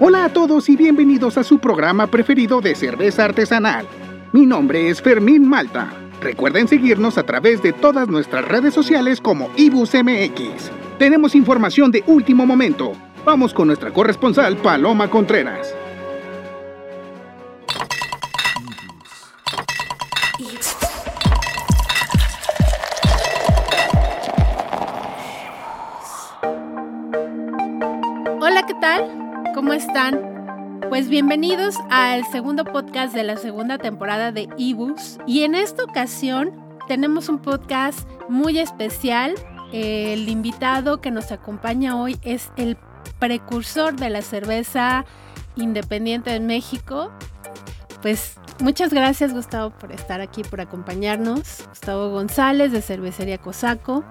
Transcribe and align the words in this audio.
Hola 0.00 0.26
a 0.26 0.28
todos 0.28 0.68
y 0.68 0.76
bienvenidos 0.76 1.38
a 1.38 1.44
su 1.44 1.58
programa 1.58 2.06
preferido 2.08 2.60
de 2.60 2.74
cerveza 2.74 3.24
artesanal. 3.24 3.86
Mi 4.32 4.44
nombre 4.44 4.90
es 4.90 5.00
Fermín 5.00 5.48
Malta. 5.48 5.92
Recuerden 6.20 6.68
seguirnos 6.68 7.16
a 7.16 7.22
través 7.22 7.62
de 7.62 7.72
todas 7.72 8.08
nuestras 8.08 8.44
redes 8.46 8.74
sociales 8.74 9.20
como 9.20 9.50
IbusMX. 9.56 10.70
Tenemos 10.98 11.34
información 11.34 11.90
de 11.90 12.04
último 12.06 12.44
momento. 12.44 12.92
Vamos 13.24 13.54
con 13.54 13.68
nuestra 13.68 13.92
corresponsal 13.92 14.56
Paloma 14.56 15.08
Contreras. 15.08 15.74
Pues 30.94 31.08
bienvenidos 31.08 31.74
al 31.90 32.24
segundo 32.26 32.62
podcast 32.62 33.12
de 33.12 33.24
la 33.24 33.36
segunda 33.36 33.78
temporada 33.78 34.30
de 34.30 34.48
Ibus. 34.56 35.18
Y 35.26 35.42
en 35.42 35.56
esta 35.56 35.82
ocasión 35.82 36.52
tenemos 36.86 37.28
un 37.28 37.40
podcast 37.40 38.08
muy 38.28 38.60
especial. 38.60 39.34
El 39.72 40.28
invitado 40.28 41.00
que 41.00 41.10
nos 41.10 41.32
acompaña 41.32 42.00
hoy 42.00 42.16
es 42.22 42.52
el 42.56 42.76
precursor 43.18 43.96
de 43.96 44.08
la 44.08 44.22
cerveza 44.22 45.04
independiente 45.56 46.32
en 46.32 46.46
México. 46.46 47.10
Pues 48.00 48.36
muchas 48.60 48.94
gracias 48.94 49.34
Gustavo 49.34 49.70
por 49.76 49.90
estar 49.90 50.20
aquí, 50.20 50.44
por 50.44 50.60
acompañarnos. 50.60 51.66
Gustavo 51.70 52.10
González 52.10 52.70
de 52.70 52.82
Cervecería 52.82 53.38
Cosaco. 53.38 54.04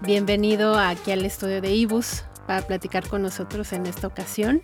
Bienvenido 0.00 0.78
aquí 0.78 1.12
al 1.12 1.26
estudio 1.26 1.60
de 1.60 1.74
Ibus 1.74 2.24
para 2.46 2.62
platicar 2.62 3.06
con 3.06 3.22
nosotros 3.22 3.72
en 3.72 3.86
esta 3.86 4.06
ocasión, 4.06 4.62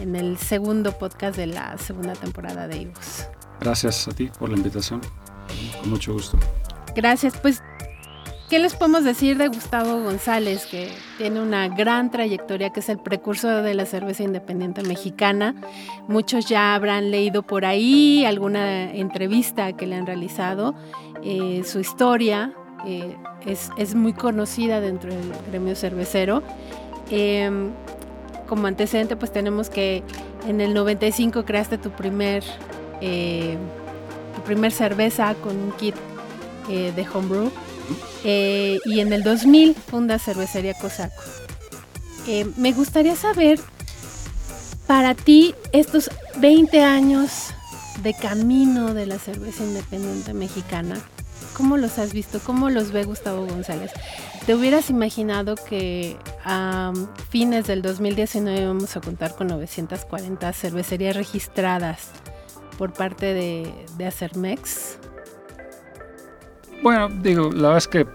en 0.00 0.16
el 0.16 0.38
segundo 0.38 0.92
podcast 0.92 1.36
de 1.36 1.46
la 1.46 1.76
segunda 1.78 2.14
temporada 2.14 2.68
de 2.68 2.82
Ibus. 2.82 3.26
Gracias 3.60 4.06
a 4.08 4.12
ti 4.12 4.30
por 4.38 4.50
la 4.50 4.56
invitación, 4.56 5.00
con 5.80 5.90
mucho 5.90 6.12
gusto. 6.12 6.38
Gracias, 6.94 7.38
pues, 7.38 7.62
¿qué 8.48 8.58
les 8.58 8.74
podemos 8.74 9.04
decir 9.04 9.38
de 9.38 9.48
Gustavo 9.48 10.02
González, 10.02 10.66
que 10.66 10.90
tiene 11.18 11.40
una 11.40 11.68
gran 11.68 12.10
trayectoria, 12.10 12.70
que 12.70 12.80
es 12.80 12.88
el 12.88 12.98
precursor 12.98 13.62
de 13.62 13.74
la 13.74 13.86
cerveza 13.86 14.22
independiente 14.22 14.82
mexicana? 14.82 15.54
Muchos 16.08 16.46
ya 16.46 16.74
habrán 16.74 17.10
leído 17.10 17.42
por 17.42 17.64
ahí 17.64 18.24
alguna 18.24 18.92
entrevista 18.92 19.72
que 19.74 19.86
le 19.86 19.96
han 19.96 20.06
realizado, 20.06 20.74
eh, 21.22 21.62
su 21.64 21.80
historia. 21.80 22.52
Eh, 22.86 23.16
es, 23.44 23.70
es 23.78 23.94
muy 23.94 24.12
conocida 24.12 24.80
dentro 24.80 25.12
del 25.12 25.32
gremio 25.48 25.74
cervecero 25.74 26.42
Em, 27.10 27.70
como 28.46 28.66
antecedente, 28.66 29.16
pues 29.16 29.32
tenemos 29.32 29.68
que 29.70 30.02
en 30.46 30.60
el 30.60 30.74
95 30.74 31.44
creaste 31.44 31.78
tu 31.78 31.90
primer, 31.90 32.44
eh, 33.00 33.56
tu 34.34 34.42
primer 34.42 34.72
cerveza 34.72 35.34
con 35.34 35.56
un 35.56 35.72
kit 35.72 35.94
eh, 36.68 36.92
de 36.94 37.06
homebrew. 37.08 37.50
Eh, 38.24 38.78
y 38.84 39.00
en 39.00 39.12
el 39.12 39.22
2000 39.22 39.74
funda 39.74 40.18
Cervecería 40.18 40.74
Cosaco. 40.74 41.22
me 42.56 42.72
gustaría 42.72 43.14
saber, 43.14 43.60
para 44.86 45.14
ti, 45.14 45.54
estos 45.72 46.10
20 46.38 46.82
años 46.82 47.54
de 48.02 48.14
camino 48.14 48.94
de 48.94 49.06
la 49.06 49.18
cerveza 49.18 49.62
independiente 49.62 50.34
mexicana, 50.34 50.96
¿cómo 51.56 51.76
los 51.76 51.98
has 51.98 52.12
visto? 52.12 52.40
¿Cómo 52.44 52.70
los 52.70 52.92
ve 52.92 53.04
Gustavo 53.04 53.46
González? 53.46 53.92
¿Te 54.44 54.54
hubieras 54.54 54.90
imaginado 54.90 55.54
que 55.56 56.16
a 56.46 56.92
fines 57.28 57.66
del 57.66 57.82
2019 57.82 58.62
íbamos 58.62 58.96
a 58.96 59.00
contar 59.00 59.34
con 59.34 59.48
940 59.48 60.52
cervecerías 60.52 61.16
registradas 61.16 62.12
por 62.78 62.92
parte 62.92 63.34
de, 63.34 63.74
de 63.98 64.06
Acermex? 64.06 64.98
Bueno, 66.82 67.08
digo, 67.08 67.50
la 67.50 67.68
verdad 67.68 67.78
es 67.78 67.88
que 67.88 68.06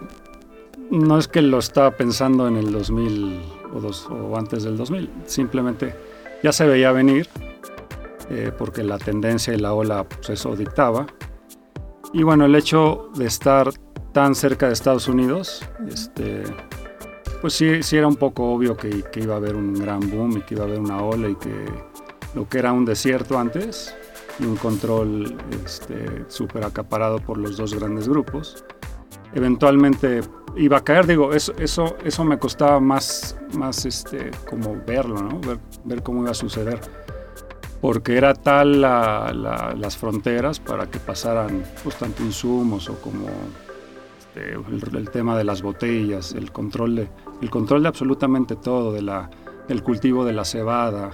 no 0.90 1.18
es 1.18 1.28
que 1.28 1.42
lo 1.42 1.58
estaba 1.58 1.90
pensando 1.90 2.48
en 2.48 2.56
el 2.56 2.72
2000 2.72 3.40
o, 3.74 4.14
o 4.14 4.36
antes 4.38 4.64
del 4.64 4.76
2000, 4.76 5.10
simplemente 5.26 5.94
ya 6.42 6.52
se 6.52 6.66
veía 6.66 6.90
venir 6.92 7.28
eh, 8.30 8.50
porque 8.56 8.82
la 8.82 8.98
tendencia 8.98 9.52
y 9.52 9.58
la 9.58 9.74
ola 9.74 10.04
pues 10.04 10.30
eso 10.30 10.56
dictaba. 10.56 11.06
Y 12.14 12.22
bueno, 12.22 12.46
el 12.46 12.54
hecho 12.54 13.10
de 13.14 13.26
estar 13.26 13.70
tan 14.12 14.34
cerca 14.34 14.66
de 14.68 14.72
Estados 14.72 15.08
Unidos, 15.08 15.62
este, 15.88 16.44
pues 17.42 17.54
sí, 17.54 17.82
sí 17.82 17.96
era 17.96 18.06
un 18.06 18.14
poco 18.14 18.52
obvio 18.52 18.76
que, 18.76 19.04
iba 19.16 19.34
a 19.34 19.36
haber 19.36 19.56
un 19.56 19.74
gran 19.74 19.98
boom 20.08 20.38
y 20.38 20.42
que 20.42 20.54
iba 20.54 20.62
a 20.62 20.68
haber 20.68 20.78
una 20.78 21.02
ola 21.02 21.28
y 21.28 21.34
que 21.34 21.66
lo 22.34 22.48
que 22.48 22.58
era 22.60 22.72
un 22.72 22.84
desierto 22.84 23.36
antes 23.36 23.92
y 24.38 24.44
un 24.44 24.54
control 24.56 25.36
este, 25.64 26.24
súper 26.28 26.64
acaparado 26.64 27.18
por 27.18 27.38
los 27.38 27.56
dos 27.56 27.74
grandes 27.74 28.08
grupos, 28.08 28.64
eventualmente 29.34 30.20
iba 30.56 30.76
a 30.78 30.84
caer. 30.84 31.06
Digo, 31.08 31.34
eso, 31.34 31.52
eso, 31.58 32.24
me 32.24 32.38
costaba 32.38 32.78
más, 32.78 33.36
más 33.54 33.84
este, 33.86 34.30
como 34.48 34.80
verlo, 34.86 35.20
¿no? 35.20 35.40
ver, 35.40 35.58
ver 35.84 36.02
cómo 36.04 36.22
iba 36.22 36.30
a 36.30 36.34
suceder 36.34 36.80
porque 37.82 38.16
era 38.16 38.32
tal 38.32 38.80
las 38.80 39.96
fronteras 39.96 40.60
para 40.60 40.86
que 40.86 41.00
pasaran 41.00 41.64
pues, 41.82 41.96
tanto 41.96 42.22
insumos 42.22 42.88
o 42.88 42.94
como 43.00 43.26
este, 44.34 44.96
el, 44.96 45.10
tema 45.10 45.36
de 45.36 45.44
las 45.44 45.62
botellas, 45.62 46.32
el 46.32 46.52
control 46.52 46.96
de, 46.96 47.08
el 47.42 47.50
control 47.50 47.82
de 47.82 47.88
absolutamente 47.88 48.56
todo, 48.56 48.92
de 48.92 49.02
la, 49.02 49.28
el 49.68 49.82
cultivo 49.82 50.24
de 50.24 50.32
la 50.32 50.44
cebada. 50.44 51.10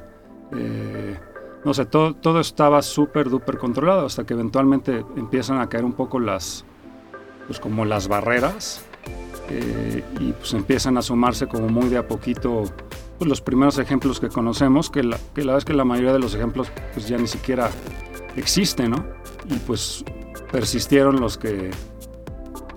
Eh, 0.53 1.19
no 1.65 1.75
sé, 1.75 1.85
todo, 1.87 2.15
todo 2.15 2.41
estaba 2.41 2.81
súper, 2.83 3.29
duper 3.29 3.59
controlado 3.59 4.07
hasta 4.07 4.25
que 4.25 4.35
eventualmente 4.35 5.05
empiezan 5.17 5.61
a 5.61 5.69
caer 5.69 5.85
un 5.85 5.95
poco 5.95 6.21
las, 6.21 6.65
pues 7.47 7.59
como 7.59 7.85
las 7.85 8.07
barreras 8.07 8.85
eh, 9.51 10.05
y 10.21 10.33
pues 10.33 10.55
empiezan 10.55 10.97
a 10.97 11.03
sumarse 11.03 11.49
como 11.49 11.69
muy 11.69 11.89
de 11.89 11.99
a 11.99 12.07
poquito 12.07 12.65
pues 13.19 13.29
los 13.29 13.41
primeros 13.41 13.79
ejemplos 13.79 14.21
que 14.21 14.29
conocemos, 14.29 14.91
que 14.91 15.03
la, 15.03 15.19
que 15.35 15.45
la 15.45 15.59
es 15.59 15.65
que 15.65 15.75
la 15.75 15.85
mayoría 15.85 16.13
de 16.13 16.21
los 16.21 16.37
ejemplos 16.37 16.71
pues 16.95 17.09
ya 17.09 17.19
ni 17.19 17.27
siquiera 17.27 17.69
existen, 18.37 18.93
¿no? 18.93 19.05
Y 19.51 19.59
pues 19.59 20.05
persistieron 20.53 21.21
los 21.21 21.37
que 21.37 21.73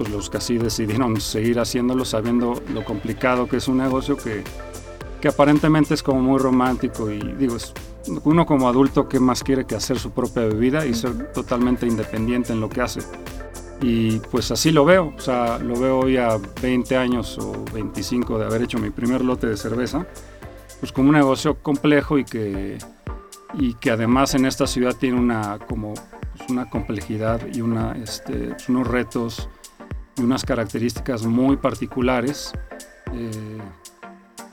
pues 0.02 0.12
los 0.12 0.30
que 0.32 0.38
así 0.38 0.58
decidieron 0.58 1.22
seguir 1.22 1.60
haciéndolo 1.60 2.06
sabiendo 2.06 2.60
lo 2.74 2.84
complicado 2.84 3.48
que 3.48 3.58
es 3.58 3.68
un 3.68 3.78
negocio 3.78 4.18
que, 4.18 4.44
que 5.22 5.28
aparentemente 5.28 5.94
es 5.94 6.02
como 6.02 6.22
muy 6.22 6.40
romántico 6.40 7.12
y 7.12 7.20
digo, 7.20 7.56
es, 7.56 7.72
uno 8.24 8.48
como 8.48 8.68
adulto 8.68 9.08
que 9.08 9.20
más 9.20 9.44
quiere 9.44 9.66
que 9.66 9.76
hacer 9.76 10.00
su 10.00 10.10
propia 10.10 10.46
bebida 10.46 10.88
y 10.88 10.96
ser 10.96 11.32
totalmente 11.34 11.86
independiente 11.86 12.52
en 12.52 12.62
lo 12.62 12.68
que 12.68 12.82
hace. 12.82 13.02
Y 13.80 14.18
pues 14.32 14.50
así 14.50 14.72
lo 14.72 14.86
veo, 14.86 15.14
o 15.16 15.22
sea, 15.22 15.60
lo 15.60 15.80
veo 15.80 16.00
hoy 16.00 16.18
a 16.18 16.40
20 16.64 16.98
años 16.98 17.38
o 17.38 17.64
25 17.72 18.40
de 18.40 18.46
haber 18.46 18.64
hecho 18.64 18.80
mi 18.80 18.90
primer 18.90 19.24
lote 19.24 19.46
de 19.46 19.56
cerveza, 19.58 20.08
pues 20.80 20.92
como 20.92 21.10
un 21.10 21.16
negocio 21.16 21.62
complejo 21.62 22.18
y 22.18 22.26
que, 22.26 22.80
y 23.54 23.76
que 23.76 23.92
además 23.92 24.34
en 24.34 24.48
esta 24.48 24.66
ciudad 24.66 24.96
tiene 24.96 25.20
una, 25.20 25.60
como, 25.60 25.94
pues 26.36 26.50
una 26.50 26.68
complejidad 26.72 27.42
y 27.54 27.62
una, 27.62 27.92
este, 27.92 28.56
unos 28.68 28.88
retos 28.88 29.48
unas 30.24 30.44
características 30.44 31.26
muy 31.26 31.58
particulares. 31.58 32.54
Eh, 33.14 33.60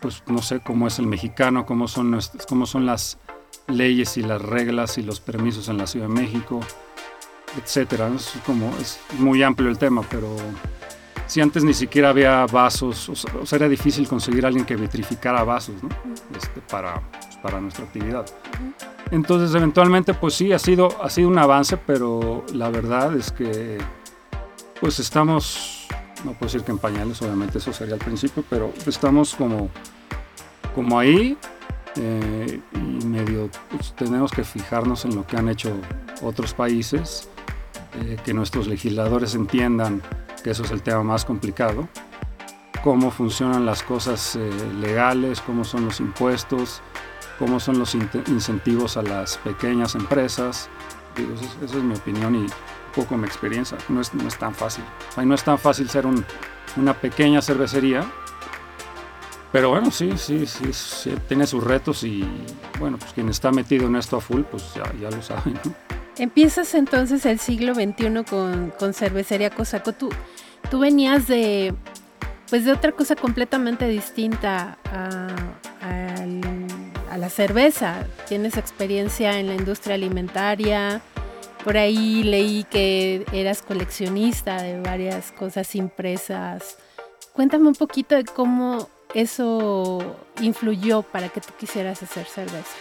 pues 0.01 0.23
no 0.27 0.43
sé 0.43 0.61
cómo 0.61 0.87
es 0.87 0.99
el 0.99 1.07
mexicano, 1.07 1.67
cómo 1.67 1.89
son, 1.89 2.11
nuestras, 2.11 2.47
cómo 2.47 2.67
son 2.67 2.87
las 2.87 3.19
leyes 3.67 4.17
y 4.17 4.23
las 4.23 4.41
reglas 4.41 4.99
y 4.99 5.03
los 5.03 5.21
permisos 5.21 5.69
en 5.69 5.79
la 5.79 5.87
Ciudad 5.87 6.09
de 6.09 6.15
México, 6.15 6.61
etcétera. 7.63 8.09
Es, 8.15 8.33
como, 8.47 8.69
es 8.81 8.99
muy 9.19 9.43
amplio 9.43 9.69
el 9.69 9.79
tema, 9.79 10.03
pero 10.09 10.37
si 11.27 11.41
antes 11.41 11.63
ni 11.65 11.75
siquiera 11.75 12.11
había 12.11 12.47
vasos, 12.47 13.09
o 13.09 13.47
sea, 13.47 13.57
era 13.57 13.69
difícil 13.69 14.09
conseguir 14.09 14.45
a 14.45 14.49
alguien 14.49 14.65
que 14.65 14.77
vitrificara 14.77 15.45
vasos 15.45 15.77
este, 16.37 16.61
para, 16.63 17.03
pues, 17.11 17.37
para 17.43 17.61
nuestra 17.61 17.85
actividad. 17.85 18.25
Entonces, 19.11 19.55
eventualmente, 19.55 20.15
pues 20.15 20.35
sí, 20.35 20.53
ha 20.53 20.59
sido, 20.59 20.89
ha 21.03 21.11
sido 21.11 21.29
un 21.29 21.39
avance, 21.39 21.77
pero 21.77 22.45
la 22.53 22.71
verdad 22.71 23.17
es 23.17 23.33
que 23.33 23.79
pues 24.81 25.01
estamos, 25.01 25.87
no 26.25 26.33
puedo 26.33 26.47
decir 26.47 26.63
que 26.63 26.73
en 26.73 26.79
pañales, 26.79 27.21
obviamente 27.23 27.59
eso 27.59 27.73
sería 27.73 27.95
al 27.95 28.01
principio, 28.01 28.45
pero 28.49 28.73
estamos 28.87 29.35
como, 29.35 29.71
como 30.75 30.99
ahí 30.99 31.37
eh, 31.97 32.61
y 32.75 33.07
medio 33.07 33.51
pues, 33.71 33.93
tenemos 33.97 34.31
que 34.31 34.45
fijarnos 34.45 35.05
en 35.05 35.17
lo 35.17 35.27
que 35.27 35.37
han 35.37 35.49
hecho 35.49 35.73
otros 36.23 36.55
países, 36.55 37.29
eh, 37.95 38.17
que 38.25 38.33
nuestros 38.33 38.69
legisladores 38.69 39.35
entiendan 39.35 40.03
que 40.45 40.51
eso 40.51 40.63
es 40.63 40.71
el 40.71 40.83
tema 40.83 41.03
más 41.03 41.25
complicado, 41.25 41.89
cómo 42.85 43.11
funcionan 43.11 43.67
las 43.67 43.83
cosas 43.83 44.37
eh, 44.37 44.51
legales, 44.81 45.41
cómo 45.41 45.65
son 45.65 45.87
los 45.87 45.99
impuestos, 45.99 46.83
cómo 47.39 47.59
son 47.59 47.79
los 47.79 47.95
incentivos 47.95 48.97
a 48.97 49.03
las 49.03 49.39
pequeñas 49.39 49.95
empresas. 49.97 50.69
esa 51.65 51.79
es 51.79 51.83
mi 51.83 51.95
opinión 51.95 52.37
y 52.37 52.47
poco 52.89 53.17
mi 53.17 53.27
experiencia. 53.27 53.77
No 53.89 54.01
es, 54.01 54.15
no 54.15 54.27
es 54.27 54.39
tan 54.39 54.55
fácil. 54.55 54.85
no 55.17 55.35
es 55.35 55.43
tan 55.43 55.59
fácil 55.59 55.89
ser 55.89 56.05
una 56.77 56.95
pequeña 56.95 57.43
cervecería. 57.43 58.05
Pero 59.51 59.71
bueno, 59.71 59.91
sí, 59.91 60.13
sí, 60.17 60.47
sí, 60.47 61.15
tiene 61.27 61.47
sus 61.47 61.65
retos 61.65 62.05
y 62.05 62.23
bueno, 62.79 62.99
pues 62.99 63.15
quien 63.15 63.31
está 63.31 63.51
metido 63.51 63.87
en 63.87 63.97
esto 63.97 64.19
a 64.19 64.21
full, 64.21 64.43
pues 64.43 64.75
ya, 64.75 65.11
lo 65.11 65.23
sabe. 65.23 65.55
Empiezas 66.19 66.75
entonces 66.75 67.25
el 67.25 67.39
siglo 67.39 67.75
XXI 67.75 68.25
con, 68.29 68.73
con 68.79 68.93
Cervecería 68.93 69.49
Cosaco. 69.49 69.93
Tú, 69.93 70.11
tú 70.71 70.81
venías 70.81 71.29
de, 71.29 71.75
pues 72.51 72.67
de 72.67 72.73
otra 72.73 72.93
cosa 72.93 73.17
completamente 73.17 73.89
distinta 73.89 74.77
a 74.93 75.29
la 77.19 77.31
cerveza. 77.31 78.07
Tienes 78.29 78.57
experiencia 78.57 79.39
en 79.39 79.49
la 79.49 79.55
industria 79.55 79.95
alimentaria, 79.95 81.01
por 81.65 81.77
ahí 81.77 82.23
leí 82.23 82.65
que 82.65 83.25
eras 83.33 83.63
coleccionista 83.63 84.63
de 84.63 84.81
varias 84.81 85.33
cosas 85.33 85.75
impresas. 85.75 86.79
Cuéntame 87.33 87.69
un 87.69 87.75
poquito 87.75 88.15
de 88.15 88.25
cómo 88.25 88.89
eso 89.15 90.17
influyó 90.41 91.03
para 91.03 91.29
que 91.29 91.41
tú 91.41 91.49
quisieras 91.59 92.03
hacer 92.03 92.27
cerveza. 92.27 92.77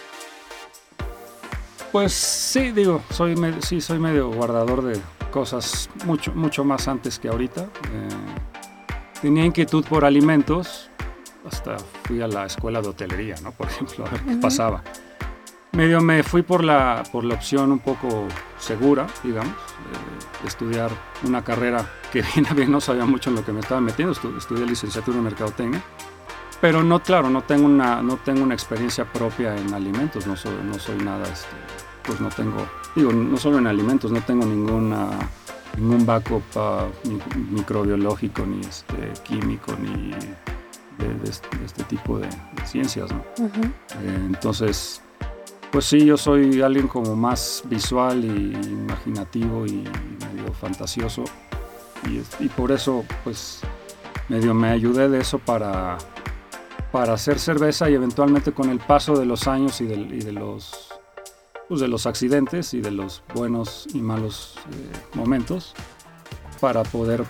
Pues 1.92 2.12
sí, 2.12 2.72
digo, 2.72 3.02
soy 3.10 3.34
sí, 3.60 3.80
soy 3.80 3.98
medio 3.98 4.30
guardador 4.30 4.82
de 4.82 5.00
cosas 5.30 5.88
mucho, 6.04 6.32
mucho 6.34 6.64
más 6.64 6.86
antes 6.86 7.18
que 7.18 7.28
ahorita. 7.28 7.62
Eh, 7.62 8.08
tenía 9.22 9.44
inquietud 9.44 9.84
por 9.84 10.04
alimentos, 10.04 10.90
hasta 11.46 11.78
fui 12.04 12.20
a 12.20 12.28
la 12.28 12.44
escuela 12.44 12.82
de 12.82 12.88
hotelería, 12.88 13.36
¿no? 13.42 13.52
Por 13.52 13.68
ejemplo, 13.68 14.06
a 14.06 14.10
ver 14.10 14.20
qué 14.22 14.36
pasaba 14.36 14.82
medio 15.78 16.00
me 16.00 16.24
fui 16.24 16.42
por 16.42 16.64
la, 16.64 17.04
por 17.12 17.22
la 17.22 17.34
opción 17.34 17.70
un 17.70 17.78
poco 17.78 18.26
segura, 18.58 19.06
digamos, 19.22 19.54
de 20.42 20.48
estudiar 20.48 20.90
una 21.22 21.44
carrera 21.44 21.88
que 22.10 22.20
bien 22.34 22.48
a 22.50 22.52
bien 22.52 22.72
no 22.72 22.80
sabía 22.80 23.04
mucho 23.04 23.30
en 23.30 23.36
lo 23.36 23.44
que 23.44 23.52
me 23.52 23.60
estaba 23.60 23.80
metiendo, 23.80 24.12
estudié 24.12 24.66
licenciatura 24.66 25.18
en 25.18 25.22
mercadotecnia, 25.22 25.80
pero 26.60 26.82
no, 26.82 27.00
claro, 27.00 27.30
no 27.30 27.42
tengo 27.42 27.66
una, 27.66 28.02
no 28.02 28.16
tengo 28.16 28.42
una 28.42 28.54
experiencia 28.54 29.04
propia 29.04 29.56
en 29.56 29.72
alimentos, 29.72 30.26
no 30.26 30.34
soy, 30.34 30.52
no 30.64 30.76
soy 30.80 30.98
nada, 30.98 31.22
este, 31.28 31.54
pues 32.02 32.20
no 32.20 32.28
tengo, 32.28 32.66
digo, 32.96 33.12
no 33.12 33.36
solo 33.36 33.58
en 33.58 33.68
alimentos, 33.68 34.10
no 34.10 34.20
tengo 34.22 34.44
ninguna, 34.46 35.10
ningún 35.76 36.04
backup 36.04 36.42
microbiológico, 37.52 38.44
ni 38.44 38.66
este, 38.66 39.12
químico, 39.22 39.76
ni 39.80 40.10
de, 40.10 41.30
este, 41.30 41.84
tipo 41.84 42.18
de, 42.18 42.28
ciencias, 42.66 43.12
¿no? 43.12 43.24
Eh, 43.38 44.24
entonces, 44.26 45.02
pues 45.70 45.84
sí, 45.84 46.04
yo 46.04 46.16
soy 46.16 46.62
alguien 46.62 46.88
como 46.88 47.14
más 47.14 47.62
visual 47.66 48.24
y 48.24 48.54
imaginativo 48.68 49.66
y 49.66 49.84
medio 50.34 50.52
fantasioso. 50.52 51.24
Y, 52.40 52.48
por 52.48 52.72
eso 52.72 53.04
pues 53.24 53.60
medio 54.28 54.54
me 54.54 54.70
ayudé 54.70 55.08
de 55.08 55.20
eso 55.20 55.38
para, 55.38 55.98
para 56.92 57.14
hacer 57.14 57.38
cerveza 57.38 57.90
y 57.90 57.94
eventualmente 57.94 58.52
con 58.52 58.70
el 58.70 58.78
paso 58.78 59.18
de 59.18 59.26
los 59.26 59.46
años 59.46 59.80
y 59.80 59.86
de, 59.86 60.32
los, 60.32 60.88
pues, 61.68 61.80
de 61.80 61.88
los 61.88 62.06
accidentes 62.06 62.72
y 62.72 62.80
de 62.80 62.92
los 62.92 63.22
buenos 63.34 63.88
y 63.92 64.00
malos 64.00 64.54
eh, 64.70 65.16
momentos 65.16 65.74
para 66.60 66.82
poder 66.84 67.24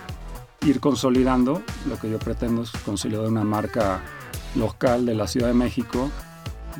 ir 0.61 0.79
consolidando 0.79 1.61
lo 1.87 1.99
que 1.99 2.09
yo 2.09 2.19
pretendo 2.19 2.61
es 2.61 2.71
consolidar 2.85 3.25
una 3.25 3.43
marca 3.43 4.01
local 4.55 5.05
de 5.05 5.15
la 5.15 5.27
Ciudad 5.27 5.47
de 5.47 5.55
México 5.55 6.09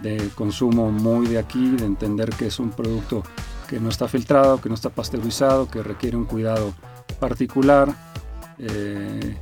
de 0.02 0.30
consumo 0.36 0.92
muy 0.92 1.28
de 1.28 1.40
aquí, 1.40 1.72
de 1.72 1.86
entender 1.86 2.30
que 2.30 2.48
es 2.48 2.60
un 2.60 2.72
producto 2.72 3.24
que 3.68 3.80
no 3.80 3.90
está 3.90 4.08
filtrado, 4.08 4.60
que 4.60 4.70
no 4.70 4.76
está 4.76 4.90
pasteurizado, 4.90 5.70
que 5.70 5.84
requiere 5.84 6.18
un 6.18 6.26
cuidado 6.26 6.74
particular. 7.20 7.94
Eh, 8.58 9.38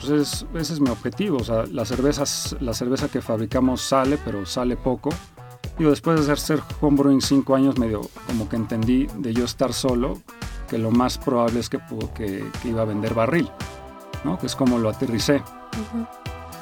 pues 0.00 0.46
ese 0.54 0.72
es 0.72 0.80
mi 0.80 0.90
objetivo. 0.90 1.38
O 1.38 1.44
sea, 1.44 1.64
la, 1.66 1.84
cerveza, 1.84 2.24
la 2.60 2.72
cerveza 2.72 3.08
que 3.08 3.20
fabricamos 3.20 3.82
sale, 3.82 4.18
pero 4.24 4.46
sale 4.46 4.76
poco. 4.76 5.10
Y 5.78 5.84
después 5.84 6.24
de 6.24 6.32
hacer 6.32 6.60
homebrewing 6.80 7.20
cinco 7.20 7.56
años, 7.56 7.78
medio 7.78 8.02
como 8.26 8.48
que 8.48 8.56
entendí 8.56 9.08
de 9.18 9.34
yo 9.34 9.44
estar 9.44 9.72
solo, 9.72 10.20
que 10.68 10.78
lo 10.78 10.92
más 10.92 11.18
probable 11.18 11.60
es 11.60 11.68
que, 11.68 11.80
que, 12.14 12.48
que 12.62 12.68
iba 12.68 12.82
a 12.82 12.84
vender 12.84 13.12
barril, 13.12 13.50
¿no? 14.24 14.38
que 14.38 14.46
es 14.46 14.54
como 14.54 14.78
lo 14.78 14.88
aterricé. 14.88 15.42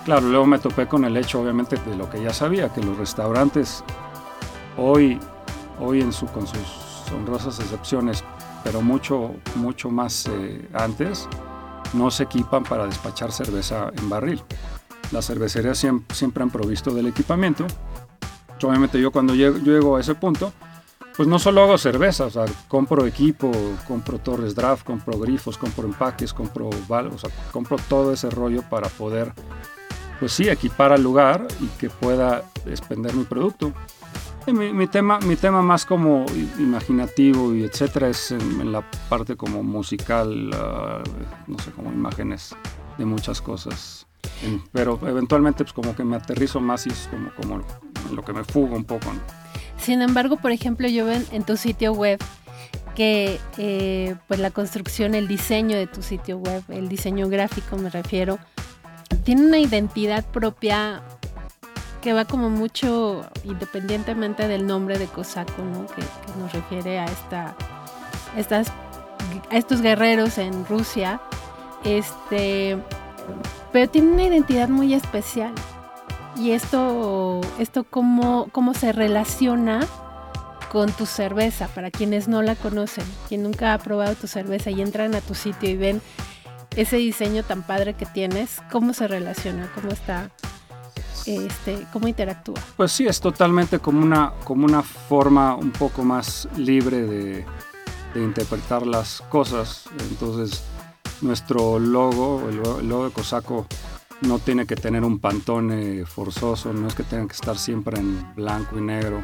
Claro, 0.05 0.29
luego 0.29 0.47
me 0.47 0.59
topé 0.59 0.89
con 0.89 1.05
el 1.05 1.17
hecho, 1.17 1.41
obviamente, 1.41 1.77
de 1.77 1.97
lo 1.97 2.11
que 2.11 2.21
ya 2.21 2.33
sabía, 2.33 2.73
que 2.73 2.83
los 2.83 2.99
restaurantes 2.99 3.85
hoy, 4.77 5.21
hoy 5.79 6.01
en 6.01 6.13
su, 6.13 6.27
con 6.27 6.45
sus 6.47 7.13
honrosas 7.15 7.61
excepciones, 7.61 8.25
pero 8.65 8.83
mucho, 8.83 9.33
mucho 9.55 9.91
más 9.91 10.27
eh, 10.27 10.69
antes, 10.75 11.29
no 11.93 12.11
se 12.11 12.25
equipan 12.25 12.65
para 12.65 12.87
despachar 12.87 13.31
cerveza 13.31 13.93
en 13.97 14.09
barril. 14.09 14.43
Las 15.13 15.27
cervecerías 15.27 15.79
siempre, 15.79 16.43
han 16.43 16.51
provisto 16.51 16.93
del 16.93 17.07
equipamiento. 17.07 17.65
Obviamente 18.61 19.01
yo 19.01 19.11
cuando 19.11 19.35
llego, 19.35 19.97
a 19.97 20.01
ese 20.01 20.15
punto, 20.15 20.53
pues 21.17 21.29
no 21.29 21.39
solo 21.39 21.63
hago 21.63 21.79
cerveza, 21.79 22.27
o 22.27 22.31
sea, 22.31 22.45
compro 22.69 23.07
equipo, 23.07 23.51
compro 23.87 24.19
torres 24.19 24.55
draft, 24.55 24.85
compro 24.85 25.19
grifos, 25.19 25.59
compro 25.59 25.87
empaques, 25.87 26.33
compro, 26.33 26.69
o 26.69 27.19
sea, 27.19 27.31
compro 27.53 27.77
todo 27.89 28.13
ese 28.13 28.31
rollo 28.31 28.63
para 28.71 28.89
poder 28.89 29.33
pues 30.23 30.35
sí, 30.35 30.49
equipar 30.49 30.93
al 30.93 31.03
lugar 31.03 31.49
y 31.61 31.67
que 31.81 31.91
pueda 31.91 32.45
expender 32.65 33.13
mi 33.13 33.25
producto. 33.25 33.73
mi, 34.47 34.87
tema, 34.87 35.19
mi 35.19 35.35
tema 35.35 35.63
más 35.63 35.85
como 35.85 36.25
imaginativo 36.61 37.53
y 37.53 37.65
etcétera 37.65 38.09
es 38.09 38.31
en, 38.31 38.71
la 38.71 38.89
parte 39.09 39.35
como 39.35 39.65
musical, 39.65 40.51
ah, 40.55 41.03
no 41.49 41.59
sé, 41.59 41.73
como 41.73 41.93
imágenes 41.93 42.55
de 42.99 43.05
muchas 43.05 43.43
cosas. 43.43 44.07
pero 44.71 45.01
eventualmente 45.09 45.65
pues 45.65 45.73
como 45.73 45.97
que 45.97 46.05
me 46.05 46.15
aterrizo 46.15 46.61
más 46.61 46.87
y 46.87 46.91
es 46.91 47.09
como, 47.11 47.33
como 47.35 47.65
lo 48.15 48.23
que 48.23 48.33
me 48.33 48.45
fuga 48.45 48.77
un 48.77 48.85
poco. 48.85 49.13
Sin 49.77 50.03
embargo, 50.03 50.37
por 50.37 50.53
ejemplo, 50.53 50.87
yo 50.87 51.05
ven 51.05 51.27
en 51.33 51.43
tu 51.43 51.57
sitio 51.57 51.95
web 51.95 52.23
que 52.95 53.41
eh, 53.59 54.15
pues 54.29 54.39
la 54.39 54.53
construcción, 54.53 55.17
el 55.17 55.27
diseño 55.27 55.77
de 55.77 55.89
tu 55.89 56.01
sitio 56.01 56.39
web, 56.39 56.63
el 56.69 56.89
diseño 56.89 57.29
gráfico 57.29 57.77
me 57.77 57.91
refiero, 57.91 58.39
tiene 59.15 59.47
una 59.47 59.59
identidad 59.59 60.25
propia 60.25 61.03
que 62.01 62.13
va 62.13 62.25
como 62.25 62.51
mucho 62.51 63.25
independientemente 63.45 64.49
del 64.49 64.67
nombre 64.67 64.99
de 64.99 65.07
Cosaco, 65.07 65.63
¿no? 65.63 65.87
que, 65.87 66.03
nos 66.39 66.53
refiere 66.53 66.99
a 66.99 67.05
esta, 67.05 67.55
estas, 68.37 68.69
a 69.51 69.57
estos 69.57 69.81
guerreros 69.81 70.39
en 70.39 70.67
Rusia. 70.67 71.21
Este, 71.85 72.77
pero 73.73 73.89
tiene 73.89 74.13
una 74.13 74.25
identidad 74.25 74.69
muy 74.69 74.95
especial. 74.95 75.53
Y 76.37 76.53
esto, 76.53 77.41
esto 77.59 77.85
cómo, 77.85 78.49
cómo 78.53 78.75
se 78.75 78.93
relaciona 78.93 79.81
con 80.73 80.91
tu 80.91 81.05
cerveza, 81.05 81.69
para 81.69 81.91
quienes 81.91 82.29
no 82.29 82.41
la 82.41 82.57
conocen, 82.57 83.05
quien 83.29 83.43
nunca 83.43 83.75
ha 83.75 83.79
probado 83.79 84.15
tu 84.15 84.27
cerveza 84.27 84.71
y 84.71 84.81
entran 84.81 85.15
a 85.15 85.21
tu 85.21 85.35
sitio 85.35 85.69
y 85.69 85.77
ven 85.77 86.01
ese 86.77 86.97
diseño 86.97 87.43
tan 87.43 87.63
padre 87.63 87.95
que 87.95 88.07
tienes, 88.07 88.61
¿cómo 88.71 88.95
se 88.95 89.09
relaciona? 89.09 89.71
¿Cómo 89.75 89.91
está? 89.91 90.31
Este, 91.27 91.87
¿Cómo 91.93 92.09
interactúa? 92.09 92.61
Pues 92.77 92.93
sí, 92.93 93.07
es 93.07 93.21
totalmente 93.21 93.79
como 93.79 94.03
una, 94.03 94.33
como 94.45 94.65
una 94.65 94.83
forma 94.83 95.55
un 95.55 95.71
poco 95.71 96.03
más 96.03 96.49
libre 96.57 97.03
de, 97.03 97.45
interpretar 98.15 98.87
las 98.87 99.23
cosas. 99.31 99.85
Entonces, 100.11 100.63
nuestro 101.23 101.79
logo, 101.79 102.43
el 102.49 102.57
logo 102.87 103.07
de 103.07 103.11
Cosaco, 103.11 103.67
no 104.21 104.39
tiene 104.39 104.67
que 104.67 104.77
tener 104.77 105.03
un 105.03 105.19
pantone 105.19 106.05
forzoso, 106.05 106.73
no 106.73 106.89
es 106.89 106.95
que 106.95 107.05
tenga 107.05 107.27
que 107.27 107.33
estar 107.33 107.57
siempre 107.57 107.99
en 107.99 108.35
blanco 108.35 108.79
y 108.79 108.83
negro. 108.83 109.23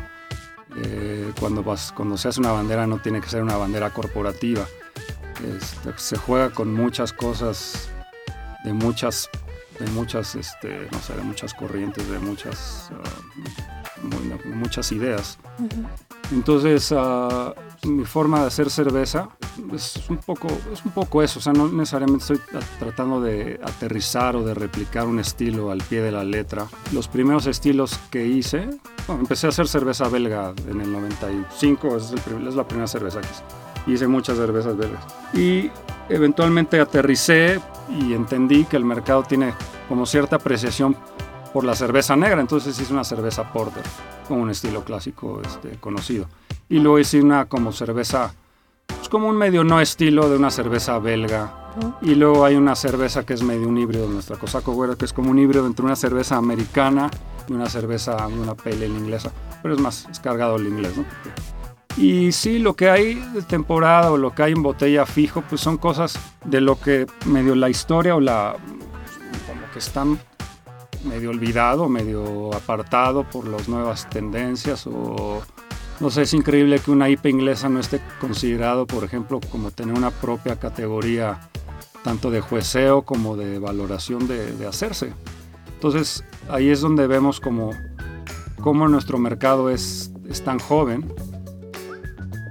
Eh, 0.76 1.32
cuando, 1.38 1.62
vas, 1.62 1.92
cuando 1.92 2.16
se 2.16 2.28
hace 2.28 2.40
una 2.40 2.52
bandera 2.52 2.86
no 2.86 2.98
tiene 2.98 3.20
que 3.20 3.28
ser 3.28 3.42
una 3.42 3.56
bandera 3.56 3.90
corporativa. 3.90 4.66
Este, 5.45 5.92
se 5.97 6.16
juega 6.16 6.50
con 6.50 6.73
muchas 6.73 7.12
cosas, 7.12 7.88
de 8.64 8.73
muchas, 8.73 9.30
de 9.78 9.87
muchas, 9.92 10.35
este, 10.35 10.88
no 10.90 10.99
sé, 11.00 11.14
de 11.14 11.23
muchas 11.23 11.54
corrientes, 11.54 12.09
de 12.09 12.18
muchas, 12.18 12.90
ah, 12.92 14.47
muchas 14.47 14.90
ideas. 14.90 15.38
Entonces, 16.33 16.92
ah, 16.97 17.54
mi 17.85 18.04
forma 18.04 18.40
de 18.40 18.47
hacer 18.49 18.68
cerveza 18.68 19.28
es 19.73 20.09
un, 20.09 20.18
poco, 20.18 20.49
es 20.73 20.85
un 20.85 20.90
poco 20.90 21.23
eso, 21.23 21.38
o 21.38 21.42
sea, 21.42 21.52
no 21.52 21.68
necesariamente 21.68 22.35
estoy 22.35 22.40
tratando 22.80 23.21
de 23.21 23.61
aterrizar 23.62 24.35
o 24.35 24.42
de 24.42 24.54
replicar 24.54 25.07
un 25.07 25.21
estilo 25.21 25.71
al 25.71 25.83
pie 25.83 26.02
de 26.02 26.11
la 26.11 26.25
letra. 26.25 26.66
Los 26.92 27.07
primeros 27.07 27.47
estilos 27.47 27.99
que 28.11 28.26
hice, 28.26 28.68
bueno, 29.07 29.23
empecé 29.23 29.47
a 29.47 29.50
hacer 29.50 29.68
cerveza 29.68 30.09
belga 30.09 30.52
en 30.68 30.80
el 30.80 30.92
95, 30.92 31.97
es, 31.97 32.12
es 32.12 32.54
la 32.54 32.66
primera 32.66 32.88
cerveza 32.88 33.21
que 33.21 33.28
hice 33.28 33.67
hice 33.92 34.07
muchas 34.07 34.37
cervezas 34.37 34.76
belgas. 34.76 35.04
Y 35.35 35.71
eventualmente 36.09 36.80
aterricé 36.80 37.61
y 37.88 38.12
entendí 38.14 38.64
que 38.64 38.76
el 38.76 38.85
mercado 38.85 39.23
tiene 39.23 39.54
como 39.88 40.07
cierta 40.07 40.37
apreciación 40.37 40.97
por 41.52 41.64
la 41.64 41.75
cerveza 41.75 42.14
negra, 42.14 42.40
entonces 42.40 42.78
hice 42.78 42.92
una 42.92 43.04
cerveza 43.04 43.52
porter 43.52 43.83
con 44.26 44.40
un 44.40 44.50
estilo 44.50 44.85
clásico 44.85 45.40
este, 45.45 45.78
conocido. 45.80 46.26
Y 46.68 46.78
luego 46.80 46.99
hice 46.99 47.21
una 47.21 47.47
como 47.47 47.73
cerveza 47.73 48.35
pues, 49.09 49.09
como 49.09 49.28
un 49.28 49.37
medio 49.37 49.64
no 49.64 49.80
estilo 49.80 50.28
de 50.28 50.37
una 50.37 50.50
cerveza 50.50 50.99
belga. 50.99 51.54
Y 52.02 52.14
luego 52.14 52.45
hay 52.45 52.57
una 52.57 52.75
cerveza 52.75 53.25
que 53.25 53.35
es 53.35 53.42
medio 53.42 53.68
un 53.68 53.78
híbrido, 53.78 54.09
nuestra 54.09 54.37
Cosaco 54.37 54.73
Güera, 54.73 54.97
que 54.97 55.04
es 55.04 55.12
como 55.12 55.30
un 55.30 55.38
híbrido 55.38 55.66
entre 55.66 55.85
una 55.85 55.97
cerveza 55.97 56.37
americana 56.37 57.11
y 57.49 57.52
una 57.52 57.71
cerveza, 57.71 58.26
una 58.26 58.54
pale 58.54 58.87
inglesa. 58.87 59.30
Pero 59.62 59.75
es 59.75 59.80
más, 59.80 60.07
es 60.11 60.21
cargado 60.21 60.57
el 60.57 60.66
inglés, 60.66 60.97
¿no? 60.97 61.04
Y 61.98 62.30
sí, 62.30 62.60
lo 62.60 62.74
que 62.74 62.88
hay 62.90 63.14
de 63.34 63.42
temporada 63.42 64.12
o 64.12 64.16
lo 64.16 64.32
que 64.32 64.44
hay 64.44 64.52
en 64.52 64.62
botella 64.62 65.04
fijo, 65.04 65.42
pues 65.42 65.60
son 65.60 65.78
cosas 65.78 66.16
de 66.44 66.60
lo 66.60 66.78
que 66.78 67.06
medio 67.26 67.56
la 67.56 67.68
historia 67.68 68.14
o 68.14 68.20
la... 68.20 68.54
como 69.48 69.72
que 69.72 69.80
están 69.80 70.16
medio 71.04 71.30
olvidado, 71.30 71.88
medio 71.88 72.54
apartado 72.54 73.24
por 73.24 73.48
las 73.48 73.68
nuevas 73.68 74.08
tendencias 74.08 74.86
o 74.86 75.42
no 75.98 76.10
sé, 76.10 76.22
es 76.22 76.34
increíble 76.34 76.78
que 76.78 76.92
una 76.92 77.08
IPA 77.08 77.28
inglesa 77.30 77.68
no 77.68 77.80
esté 77.80 78.00
considerado, 78.20 78.86
por 78.86 79.02
ejemplo, 79.02 79.40
como 79.50 79.72
tener 79.72 79.96
una 79.96 80.12
propia 80.12 80.54
categoría 80.54 81.50
tanto 82.04 82.30
de 82.30 82.40
jueceo 82.40 83.02
como 83.02 83.36
de 83.36 83.58
valoración 83.58 84.28
de, 84.28 84.64
hacerse. 84.68 85.12
Entonces 85.74 86.22
ahí 86.48 86.70
es 86.70 86.80
donde 86.80 87.08
vemos 87.08 87.40
como, 87.40 87.70
como 88.60 88.86
nuestro 88.86 89.18
mercado 89.18 89.68
es, 89.68 90.12
es 90.28 90.44
tan 90.44 90.60
joven 90.60 91.12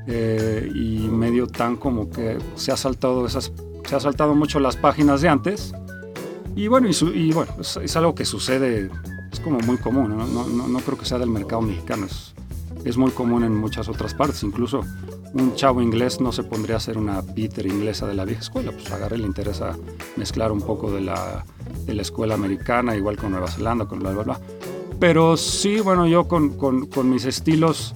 eh, 0.08 0.70
y 0.74 1.08
medio 1.10 1.48
tan 1.48 1.76
como 1.76 2.10
que 2.10 2.38
se 2.56 2.72
ha 2.72 2.78
saltado 2.78 3.26
esas 3.26 3.52
se 3.88 3.96
ha 3.96 4.00
saltado 4.00 4.36
mucho 4.36 4.60
las 4.60 4.76
páginas 4.76 5.22
de 5.22 5.30
antes 5.30 5.74
y 6.56 6.68
bueno 6.68 6.90
y, 6.90 7.32
bueno 7.34 7.54
es, 7.60 7.96
algo 7.96 8.16
que 8.16 8.26
sucede 8.26 8.90
es 9.32 9.40
como 9.40 9.60
muy 9.60 9.78
común 9.78 10.18
¿no? 10.18 10.28
No, 10.28 10.48
no, 10.48 10.68
no 10.68 10.80
creo 10.80 10.98
que 10.98 11.06
sea 11.06 11.20
del 11.20 11.30
mercado 11.30 11.62
mexicano 11.62 12.06
es, 12.06 12.34
es 12.86 12.98
muy 12.98 13.12
común 13.12 13.44
en 13.44 13.56
muchas 13.56 13.90
otras 13.90 14.14
partes. 14.14 14.44
Incluso 14.44 14.82
un 15.34 15.56
chavo 15.56 15.82
inglés 15.82 16.22
no 16.22 16.32
se 16.32 16.44
pondría 16.44 16.76
a 16.76 16.78
hacer 16.78 16.98
una 16.98 17.22
Peter 17.22 17.66
inglesa 17.66 18.08
de 18.08 18.16
la 18.16 18.26
vieja 18.26 18.42
escuela, 18.42 18.72
pues 18.72 18.92
a 18.92 19.10
le 19.10 19.26
interesa 19.26 19.78
mezclar 20.16 20.52
un 20.52 20.62
poco 20.62 20.92
de 20.92 21.02
la, 21.02 21.46
de 21.86 21.94
la 21.94 22.02
escuela 22.02 22.36
americana, 22.36 22.96
igual 22.96 23.18
con 23.18 23.32
Nueva 23.32 23.48
Zelanda, 23.48 23.86
con 23.86 24.00
bla, 24.00 24.12
bla, 24.12 24.24
bla. 24.24 24.40
Pero 25.00 25.38
sí, 25.38 25.80
bueno, 25.80 26.08
yo 26.08 26.28
con, 26.28 26.58
con, 26.58 26.88
con 26.88 27.10
mis 27.10 27.26
estilos 27.26 27.94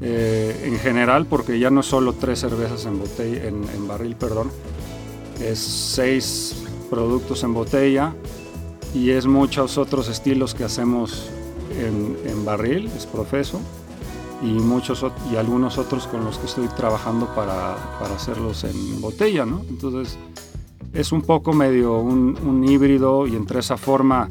eh, 0.00 0.62
en 0.64 0.78
general, 0.78 1.26
porque 1.26 1.58
ya 1.58 1.70
no 1.70 1.80
es 1.80 1.86
solo 1.86 2.12
tres 2.12 2.40
cervezas 2.40 2.86
en, 2.86 2.98
botella, 2.98 3.48
en, 3.48 3.64
en 3.74 3.88
barril, 3.88 4.16
perdón, 4.16 4.50
es 5.40 5.58
seis 5.58 6.64
productos 6.90 7.42
en 7.44 7.54
botella 7.54 8.14
y 8.94 9.10
es 9.10 9.26
muchos 9.26 9.78
otros 9.78 10.08
estilos 10.08 10.54
que 10.54 10.64
hacemos 10.64 11.30
en, 11.78 12.16
en 12.24 12.44
barril, 12.44 12.90
es 12.96 13.06
profeso 13.06 13.60
y 14.42 14.46
muchos 14.46 15.04
y 15.32 15.36
algunos 15.36 15.78
otros 15.78 16.06
con 16.06 16.24
los 16.24 16.38
que 16.38 16.46
estoy 16.46 16.68
trabajando 16.68 17.26
para, 17.34 17.76
para 17.98 18.14
hacerlos 18.14 18.64
en 18.64 19.00
botella, 19.00 19.44
¿no? 19.44 19.62
Entonces 19.68 20.16
es 20.92 21.12
un 21.12 21.22
poco 21.22 21.52
medio 21.52 21.98
un, 21.98 22.38
un 22.44 22.64
híbrido 22.64 23.26
y 23.26 23.36
entre 23.36 23.60
esa 23.60 23.76
forma, 23.76 24.28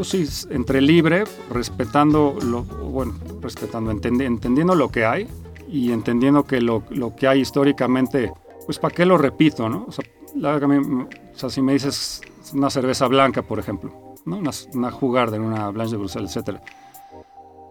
pues 0.00 0.08
sí, 0.30 0.46
entre 0.50 0.80
libre, 0.80 1.24
respetando 1.50 2.36
lo, 2.42 2.62
bueno, 2.62 3.14
respetando, 3.40 3.90
entendiendo 3.90 4.74
lo 4.74 4.88
que 4.90 5.04
hay 5.04 5.28
y 5.68 5.92
entendiendo 5.92 6.44
que 6.44 6.60
lo, 6.60 6.82
lo, 6.90 7.14
que 7.14 7.28
hay 7.28 7.40
históricamente, 7.40 8.32
pues 8.66 8.78
para 8.78 8.94
qué 8.94 9.04
lo 9.04 9.18
repito, 9.18 9.68
¿no? 9.68 9.84
O 9.88 9.92
sea, 9.92 10.04
o 10.34 11.08
sea, 11.34 11.50
si 11.50 11.60
me 11.60 11.72
dices 11.72 12.20
una 12.54 12.70
cerveza 12.70 13.06
blanca, 13.08 13.42
por 13.42 13.58
ejemplo, 13.58 14.14
¿no? 14.24 14.38
Una, 14.38 14.50
una 14.74 14.90
jugar 14.90 15.30
de 15.30 15.38
una 15.38 15.68
Blanche 15.70 15.92
de 15.92 15.98
Bruselas, 15.98 16.30
etcétera 16.30 16.62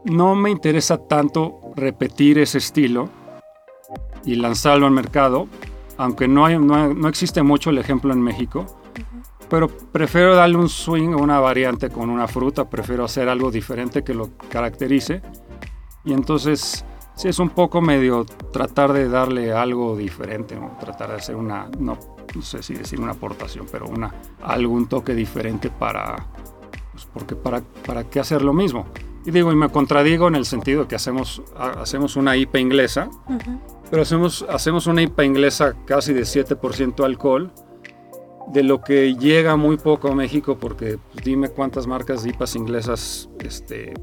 no 0.04 0.36
me 0.36 0.50
interesa 0.50 0.98
tanto 0.98 1.60
repetir 1.76 2.38
ese 2.40 2.58
estilo 2.58 3.10
y 4.26 4.36
lanzarlo 4.36 4.86
al 4.86 4.92
mercado, 4.92 5.48
aunque 5.98 6.28
no, 6.28 6.46
hay, 6.46 6.58
no, 6.58 7.08
existe 7.08 7.44
mucho 7.44 7.70
el 7.70 7.78
ejemplo 7.78 8.14
en 8.14 8.22
México, 8.22 8.66
pero 9.50 9.68
prefiero 9.68 10.36
darle 10.36 10.58
un 10.58 10.70
swing 10.70 11.10
una 11.10 11.40
variante 11.40 11.90
con 11.90 12.10
una 12.10 12.28
fruta, 12.28 12.70
prefiero 12.70 13.06
hacer 13.06 13.28
algo 13.30 13.50
diferente 13.52 14.04
que 14.04 14.14
lo 14.14 14.30
caracterice. 14.50 15.22
Y 16.06 16.14
entonces, 16.14 16.86
sí 17.16 17.28
es 17.28 17.40
un 17.40 17.50
poco 17.50 17.82
medio 17.82 18.26
tratar 18.54 18.94
de 18.94 19.10
darle 19.10 19.52
algo 19.52 19.98
diferente, 19.98 20.56
o 20.56 20.78
tratar 20.80 21.10
de 21.10 21.16
hacer 21.16 21.36
una, 21.36 21.68
no, 21.80 21.98
sé 22.42 22.62
si 22.62 22.76
decir 22.76 23.00
una 23.02 23.14
aportación, 23.14 23.66
pero 23.72 23.88
una, 23.88 24.14
algún 24.42 24.88
toque 24.88 25.16
diferente 25.16 25.70
para, 25.70 26.28
pues 26.92 27.08
porque 27.12 27.36
para, 27.36 27.62
para 27.86 28.04
qué 28.04 28.20
hacer 28.20 28.44
lo 28.44 28.54
mismo. 28.54 28.86
Y 29.26 29.32
digo, 29.32 29.52
y 29.52 29.56
me 29.56 29.70
contradigo 29.70 30.28
en 30.28 30.36
el 30.36 30.46
sentido 30.46 30.88
que 30.88 30.96
hacemos, 30.96 31.42
hacemos 31.58 32.16
una 32.16 32.38
IPA 32.38 32.60
inglesa, 32.60 33.10
pero 33.90 34.04
hacemos, 34.04 34.46
hacemos 34.50 34.88
una 34.88 35.02
IPA 35.02 35.26
inglesa 35.26 35.76
casi 35.86 36.14
de 36.14 36.22
7% 36.22 37.04
alcohol, 37.04 37.52
de 38.52 38.64
lo 38.64 38.82
que 38.82 39.16
llega 39.16 39.56
muy 39.56 39.78
poco 39.78 40.10
a 40.10 40.16
México, 40.16 40.58
porque 40.60 40.98
pues, 40.98 41.24
dime 41.24 41.50
cuántas 41.50 41.88
marcas 41.88 42.24
de 42.24 42.30
IPAs 42.30 42.56
inglesas, 42.56 43.30
este, 43.40 43.94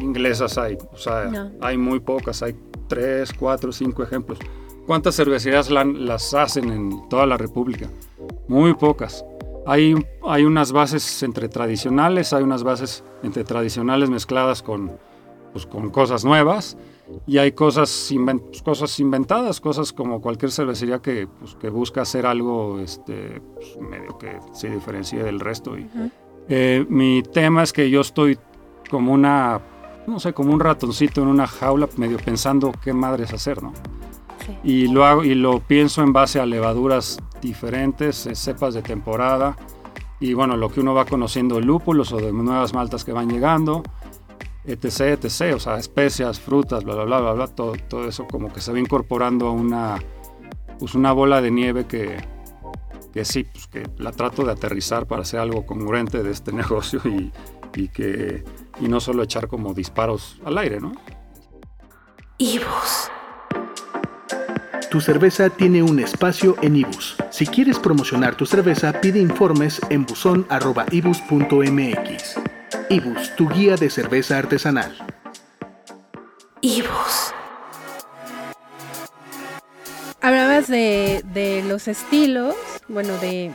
inglesas 0.00 0.58
hay. 0.58 0.76
O 0.92 0.96
sea, 0.96 1.52
hay 1.60 1.76
muy 1.76 2.00
pocas, 2.00 2.42
hay 2.42 2.54
3, 2.88 3.32
4, 3.32 3.72
5 3.72 4.02
ejemplos. 4.02 4.38
¿Cuántas 4.86 5.16
cervecerías 5.16 5.70
las 5.70 6.34
hacen 6.34 6.70
en 6.70 7.08
toda 7.08 7.26
la 7.26 7.36
República? 7.36 7.88
Muy 8.48 8.74
pocas. 8.74 9.24
Hay, 9.66 9.94
hay 10.26 10.44
unas 10.44 10.72
bases 10.72 11.22
entre 11.22 11.48
tradicionales, 11.48 12.34
hay 12.34 12.42
unas 12.42 12.62
bases 12.62 13.02
entre 13.22 13.44
tradicionales 13.44 14.10
mezcladas 14.10 14.62
con, 14.62 14.98
pues, 15.52 15.64
con 15.64 15.88
cosas 15.88 16.24
nuevas 16.24 16.76
y 17.26 17.38
hay 17.38 17.52
cosas, 17.52 18.12
cosas 18.64 19.00
inventadas, 19.00 19.60
cosas 19.60 19.92
como 19.92 20.20
cualquier 20.20 20.50
cervecería 20.50 21.00
que, 21.00 21.26
pues, 21.26 21.54
que 21.56 21.68
busca 21.68 22.02
hacer 22.02 22.26
algo 22.26 22.80
este, 22.80 23.40
pues, 23.54 23.76
medio 23.78 24.18
que 24.18 24.38
se 24.52 24.70
diferencie 24.70 25.22
del 25.22 25.40
resto. 25.40 25.78
Y, 25.78 25.88
eh, 26.48 26.84
mi 26.88 27.22
tema 27.22 27.62
es 27.62 27.72
que 27.72 27.90
yo 27.90 28.00
estoy 28.00 28.38
como 28.90 29.12
una, 29.12 29.60
no 30.06 30.20
sé, 30.20 30.32
como 30.32 30.52
un 30.52 30.60
ratoncito 30.60 31.22
en 31.22 31.28
una 31.28 31.46
jaula 31.46 31.88
medio 31.96 32.18
pensando 32.18 32.72
qué 32.82 32.92
madres 32.92 33.32
hacer, 33.32 33.62
¿no? 33.62 33.72
Y 34.62 34.88
lo 34.88 35.06
hago 35.06 35.24
y 35.24 35.34
lo 35.34 35.60
pienso 35.60 36.02
en 36.02 36.12
base 36.12 36.38
a 36.38 36.44
levaduras 36.44 37.18
diferentes, 37.40 38.26
eh, 38.26 38.34
cepas 38.34 38.74
de 38.74 38.82
temporada 38.82 39.56
y 40.20 40.32
bueno, 40.32 40.56
lo 40.56 40.70
que 40.70 40.80
uno 40.80 40.94
va 40.94 41.04
conociendo 41.04 41.60
lúpulos 41.60 42.12
o 42.12 42.16
de 42.16 42.32
nuevas 42.32 42.72
maltas 42.72 43.04
que 43.04 43.12
van 43.12 43.28
llegando, 43.28 43.82
etc, 44.64 45.24
etc, 45.24 45.54
o 45.54 45.60
sea, 45.60 45.78
especias, 45.78 46.40
frutas, 46.40 46.84
bla, 46.84 46.94
bla, 46.94 47.04
bla, 47.04 47.20
bla, 47.20 47.32
bla 47.32 47.46
todo, 47.48 47.74
todo 47.88 48.08
eso 48.08 48.26
como 48.26 48.52
que 48.52 48.60
se 48.60 48.72
va 48.72 48.78
incorporando 48.78 49.48
a 49.48 49.50
una, 49.50 49.98
pues 50.78 50.94
una 50.94 51.12
bola 51.12 51.40
de 51.40 51.50
nieve 51.50 51.86
que, 51.86 52.16
que 53.12 53.24
sí, 53.24 53.44
pues 53.44 53.66
que 53.66 53.88
la 53.98 54.12
trato 54.12 54.44
de 54.44 54.52
aterrizar 54.52 55.06
para 55.06 55.22
hacer 55.22 55.40
algo 55.40 55.66
congruente 55.66 56.22
de 56.22 56.30
este 56.30 56.52
negocio 56.52 57.00
y, 57.04 57.32
y 57.74 57.88
que 57.88 58.44
y 58.80 58.88
no 58.88 58.98
solo 59.00 59.22
echar 59.22 59.46
como 59.48 59.74
disparos 59.74 60.40
al 60.44 60.58
aire, 60.58 60.80
¿no? 60.80 60.92
Ibus. 62.38 63.10
Tu 64.90 65.00
cerveza 65.00 65.50
tiene 65.50 65.82
un 65.82 65.98
espacio 65.98 66.56
en 66.62 66.76
Ibus. 66.76 67.16
Si 67.30 67.46
quieres 67.46 67.78
promocionar 67.78 68.36
tu 68.36 68.46
cerveza, 68.46 69.00
pide 69.00 69.20
informes 69.20 69.80
en 69.90 70.06
buzón.ibus.mx. 70.06 72.43
Ibus, 72.94 73.34
tu 73.34 73.48
guía 73.48 73.74
de 73.74 73.90
cerveza 73.90 74.38
artesanal. 74.38 74.96
Ibus. 76.60 77.34
Hablabas 80.20 80.68
de, 80.68 81.24
de 81.34 81.64
los 81.64 81.88
estilos, 81.88 82.54
bueno, 82.86 83.18
de 83.18 83.50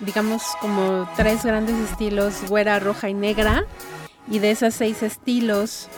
digamos 0.00 0.42
como 0.60 1.08
tres 1.16 1.42
grandes 1.42 1.74
estilos, 1.90 2.46
güera, 2.50 2.80
roja 2.80 3.08
y 3.08 3.14
negra, 3.14 3.64
y 4.30 4.40
de 4.40 4.50
esos 4.50 4.74
seis 4.74 5.02
estilos 5.02 5.88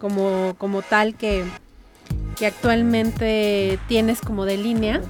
como, 0.00 0.56
como 0.58 0.82
tal 0.82 1.14
que 1.14 1.44
que 2.38 2.46
actualmente 2.46 3.78
tienes 3.88 4.20
como 4.20 4.44
de 4.44 4.56
línea. 4.56 5.02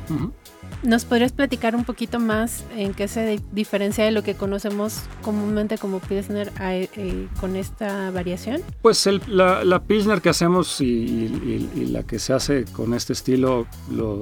¿Nos 0.85 1.05
podrías 1.05 1.33
platicar 1.33 1.75
un 1.75 1.85
poquito 1.85 2.21
más 2.21 2.65
en 2.77 2.95
qué 2.95 3.09
se 3.09 3.41
diferencia 3.51 4.05
de 4.05 4.13
lo 4.13 4.23
que 4.23 4.35
conocemos 4.35 5.03
comúnmente 5.23 5.77
como 5.77 5.99
Pilsner 5.99 6.53
eh, 6.61 7.29
con 7.41 7.57
esta 7.57 8.13
variación? 8.13 8.63
Pues 8.81 9.09
la, 9.27 9.83
Pilsner 9.87 10.21
que 10.21 10.29
hacemos 10.29 10.81
y, 10.81 11.89
la 11.91 12.05
que 12.05 12.21
se 12.21 12.33
hace 12.33 12.65
con 12.67 12.95
este 12.95 13.13
estilo, 13.13 13.67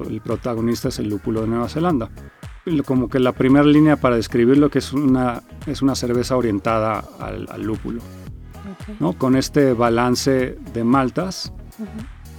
el 0.09 0.21
protagonista 0.23 0.89
es 0.89 0.99
el 0.99 1.11
lúpulo 1.11 1.43
de 1.43 1.49
Nueva 1.49 1.69
Zelanda. 1.69 2.11
Como 2.87 3.09
que 3.09 3.21
la 3.21 3.33
primera 3.33 3.65
línea 3.65 3.97
para 3.97 4.17
describirlo 4.17 4.71
que 4.71 4.79
es 4.79 4.93
una, 4.95 5.43
es 5.67 5.83
una 5.83 5.95
cerveza 5.95 6.37
orientada 6.37 7.05
al, 7.21 7.63
lúpulo, 7.63 8.01
¿no? 8.99 9.13
con 9.13 9.37
este 9.37 9.75
balance 9.75 10.59
de 10.73 10.85
maltas 10.85 11.53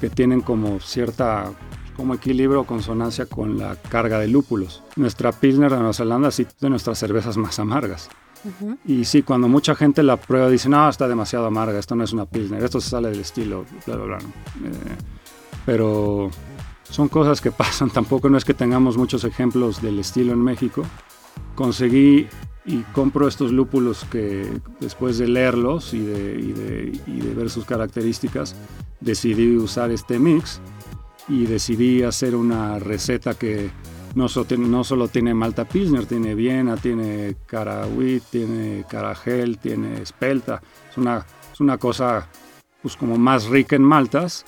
que 0.01 0.09
tienen 0.09 0.41
como 0.41 0.79
cierta 0.79 1.51
como 1.97 2.13
equilibrio 2.13 2.61
o 2.61 2.65
consonancia 2.65 3.25
con 3.25 3.57
la 3.57 3.75
carga 3.75 4.19
de 4.19 4.27
lúpulos. 4.27 4.83
Nuestra 4.95 5.31
Pilsner 5.31 5.71
de 5.71 5.77
Nueva 5.77 5.93
Zelanda 5.93 6.31
sí 6.31 6.45
de 6.61 6.69
nuestras 6.69 6.99
cervezas 6.99 7.35
más 7.35 7.59
amargas. 7.59 8.09
Y 8.85 9.03
sí, 9.05 9.23
cuando 9.23 9.49
mucha 9.49 9.75
gente 9.75 10.03
la 10.03 10.15
prueba 10.15 10.49
dice, 10.49 10.69
no, 10.69 10.87
está 10.87 11.07
demasiado 11.07 11.47
amarga, 11.47 11.79
esto 11.79 11.95
no 11.95 12.03
es 12.03 12.13
una 12.13 12.25
Pilsner, 12.25 12.63
esto 12.63 12.79
se 12.79 12.91
sale 12.91 13.09
del 13.09 13.19
estilo, 13.19 13.65
bla, 13.85 13.95
bla, 13.95 14.05
bla. 14.05 14.17
Eh, 14.17 14.95
pero, 15.65 16.29
son 16.89 17.09
cosas 17.09 17.41
que 17.41 17.51
pasan, 17.63 17.89
tampoco 17.89 18.29
no 18.29 18.37
es 18.37 18.45
que 18.45 18.53
tengamos 18.53 18.97
muchos 18.97 19.23
ejemplos 19.23 19.81
del 19.81 19.99
estilo 19.99 20.33
en 20.33 20.41
México. 20.43 20.83
Conseguí 21.55 22.27
y 22.65 22.81
compro 22.93 23.27
estos 23.27 23.51
lúpulos 23.51 24.05
que 24.11 24.59
después 24.79 25.17
de 25.17 25.27
leerlos 25.27 25.93
y 25.93 25.99
de, 25.99 27.33
ver 27.35 27.49
sus 27.49 27.65
características, 27.65 28.55
decidí 28.99 29.55
usar 29.55 29.91
este 29.91 30.19
mix 30.19 30.59
y 31.27 31.45
decidí 31.45 32.03
hacer 32.03 32.35
una 32.35 32.79
receta 32.79 33.33
que 33.33 33.69
no, 34.15 34.27
no 34.57 34.83
solo 34.83 35.07
tiene 35.07 35.33
Malta 35.33 35.65
Pilsner, 35.65 36.05
tiene 36.05 36.33
Viena, 36.35 36.77
tiene 36.77 37.35
Carahuit, 37.45 38.23
tiene 38.31 38.85
Caragel, 38.89 39.59
tiene 39.59 40.01
Espelta. 40.01 40.61
Es 40.89 40.97
una, 40.97 41.25
es 41.53 41.59
una 41.59 41.77
cosa 41.77 42.27
pues 42.81 42.95
como 42.95 43.17
más 43.17 43.45
rica 43.45 43.75
en 43.75 43.83
maltas 43.83 44.45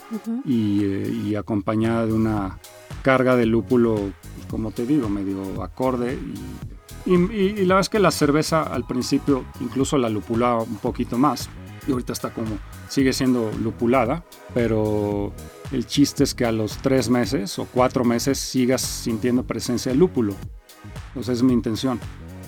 eh, 0.47 1.13
y, 1.25 1.35
acompañada 1.35 2.05
de 2.05 2.13
una 2.13 2.57
carga 3.01 3.35
de 3.35 3.45
lúpulo, 3.45 3.95
pues, 3.95 4.47
como 4.49 4.71
te 4.71 4.85
digo, 4.85 5.09
medio 5.09 5.61
acorde. 5.61 6.17
Y, 7.05 7.15
y, 7.15 7.65
la 7.65 7.75
verdad 7.75 7.79
es 7.81 7.89
que 7.89 7.99
la 7.99 8.11
cerveza 8.11 8.63
al 8.63 8.85
principio 8.85 9.45
incluso 9.59 9.97
la 9.97 10.09
lupulaba 10.09 10.63
un 10.63 10.77
poquito 10.77 11.17
más. 11.17 11.49
Y 11.87 11.91
ahorita 11.91 12.13
está 12.13 12.31
como, 12.31 12.57
sigue 12.87 13.13
siendo 13.13 13.51
lupulada, 13.61 14.23
pero 14.53 15.33
el 15.71 15.85
chiste 15.87 16.23
es 16.23 16.33
que 16.33 16.45
a 16.45 16.51
los 16.51 16.77
tres 16.77 17.09
meses 17.09 17.57
o 17.59 17.65
cuatro 17.65 18.03
meses 18.03 18.37
sigas 18.37 18.81
sintiendo 18.81 19.43
presencia 19.43 19.91
de 19.91 19.97
lúpulo. 19.97 20.35
Entonces 21.09 21.37
es 21.37 21.43
mi 21.43 21.53
intención. 21.53 21.99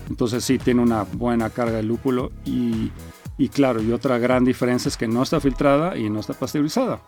Entonces 0.10 0.44
sí 0.44 0.58
tiene 0.58 0.82
una 0.82 1.04
buena 1.04 1.50
carga 1.50 1.78
de 1.78 1.84
lúpulo 1.84 2.32
y 2.46 2.92
claro, 3.50 3.82
y 3.82 3.92
otra 3.92 4.20
gran 4.20 4.46
diferencia 4.46 4.90
es 4.90 4.98
que 4.98 5.08
no 5.08 5.24
está 5.24 5.40
filtrada 5.40 5.98
y 5.98 6.10
no 6.10 6.20
está 6.20 6.34
pasteurizada. 6.34 7.02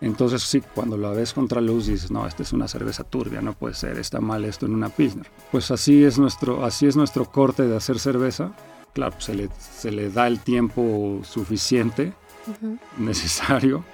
Entonces 0.00 0.42
sí, 0.42 0.60
cuando 0.74 0.96
la 0.96 1.10
ves 1.10 1.32
contra 1.32 1.60
luz 1.60 1.86
dices, 1.86 2.10
no, 2.10 2.26
esta 2.26 2.42
es 2.42 2.52
una 2.52 2.66
cerveza 2.66 3.04
turbia, 3.04 3.40
no 3.40 3.52
puede 3.52 3.74
ser, 3.74 3.98
está 3.98 4.20
mal 4.20 4.44
esto 4.44 4.66
en 4.66 4.74
una 4.74 4.88
Pilsner. 4.88 5.30
Pues 5.52 5.70
así 5.70 6.02
es 6.02 6.18
nuestro, 6.18 6.64
así 6.64 6.86
es 6.86 6.96
nuestro 6.96 7.24
corte 7.24 7.68
de 7.68 7.76
hacer 7.76 8.00
cerveza. 8.00 8.52
Claro, 8.92 9.18
se 9.20 9.34
le, 9.34 9.48
se 9.58 9.90
le 9.90 10.10
da 10.10 10.26
el 10.26 10.40
tiempo 10.40 11.20
suficiente, 11.24 12.12
necesario, 12.98 13.84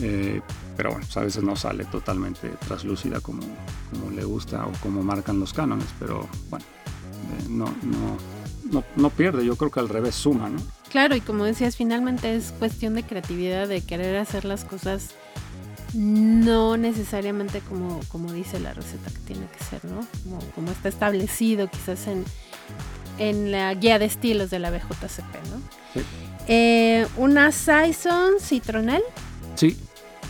eh, 0.00 0.40
pero 0.76 0.90
bueno, 0.90 1.04
pues 1.06 1.16
a 1.16 1.22
veces 1.22 1.42
no 1.42 1.56
sale 1.56 1.84
totalmente 1.86 2.48
traslúcida 2.66 3.20
como, 3.20 3.42
como 3.90 4.10
le 4.10 4.24
gusta 4.24 4.66
o 4.66 4.72
como 4.82 5.02
marcan 5.02 5.40
los 5.40 5.52
cánones, 5.52 5.86
pero 5.98 6.28
bueno, 6.48 6.64
eh, 6.64 7.46
no, 7.48 7.64
no, 7.64 8.16
no, 8.70 8.84
no 8.96 9.10
pierde, 9.10 9.44
yo 9.44 9.56
creo 9.56 9.70
que 9.70 9.80
al 9.80 9.88
revés 9.88 10.14
suma, 10.14 10.48
¿no? 10.48 10.58
Claro, 10.90 11.14
y 11.14 11.20
como 11.20 11.44
decías, 11.44 11.76
finalmente 11.76 12.34
es 12.34 12.52
cuestión 12.58 12.94
de 12.94 13.04
creatividad, 13.04 13.68
de 13.68 13.80
querer 13.80 14.16
hacer 14.16 14.44
las 14.44 14.64
cosas 14.64 15.14
no 15.94 16.76
necesariamente 16.76 17.60
como, 17.60 18.00
como 18.08 18.32
dice 18.32 18.60
la 18.60 18.72
receta 18.74 19.10
que 19.10 19.18
tiene 19.18 19.46
que 19.46 19.64
ser, 19.64 19.84
¿no? 19.84 20.06
Como, 20.54 20.70
está 20.70 20.88
establecido 20.88 21.68
quizás 21.68 22.06
en, 22.06 22.24
en 23.20 23.52
la 23.52 23.74
guía 23.74 23.98
de 23.98 24.06
estilos 24.06 24.50
de 24.50 24.58
la 24.58 24.70
BJCP, 24.70 25.34
¿no? 25.50 25.60
Sí. 25.94 26.00
Eh, 26.48 27.06
una 27.16 27.52
Saison 27.52 28.40
Citronel. 28.40 29.02
Sí, 29.54 29.76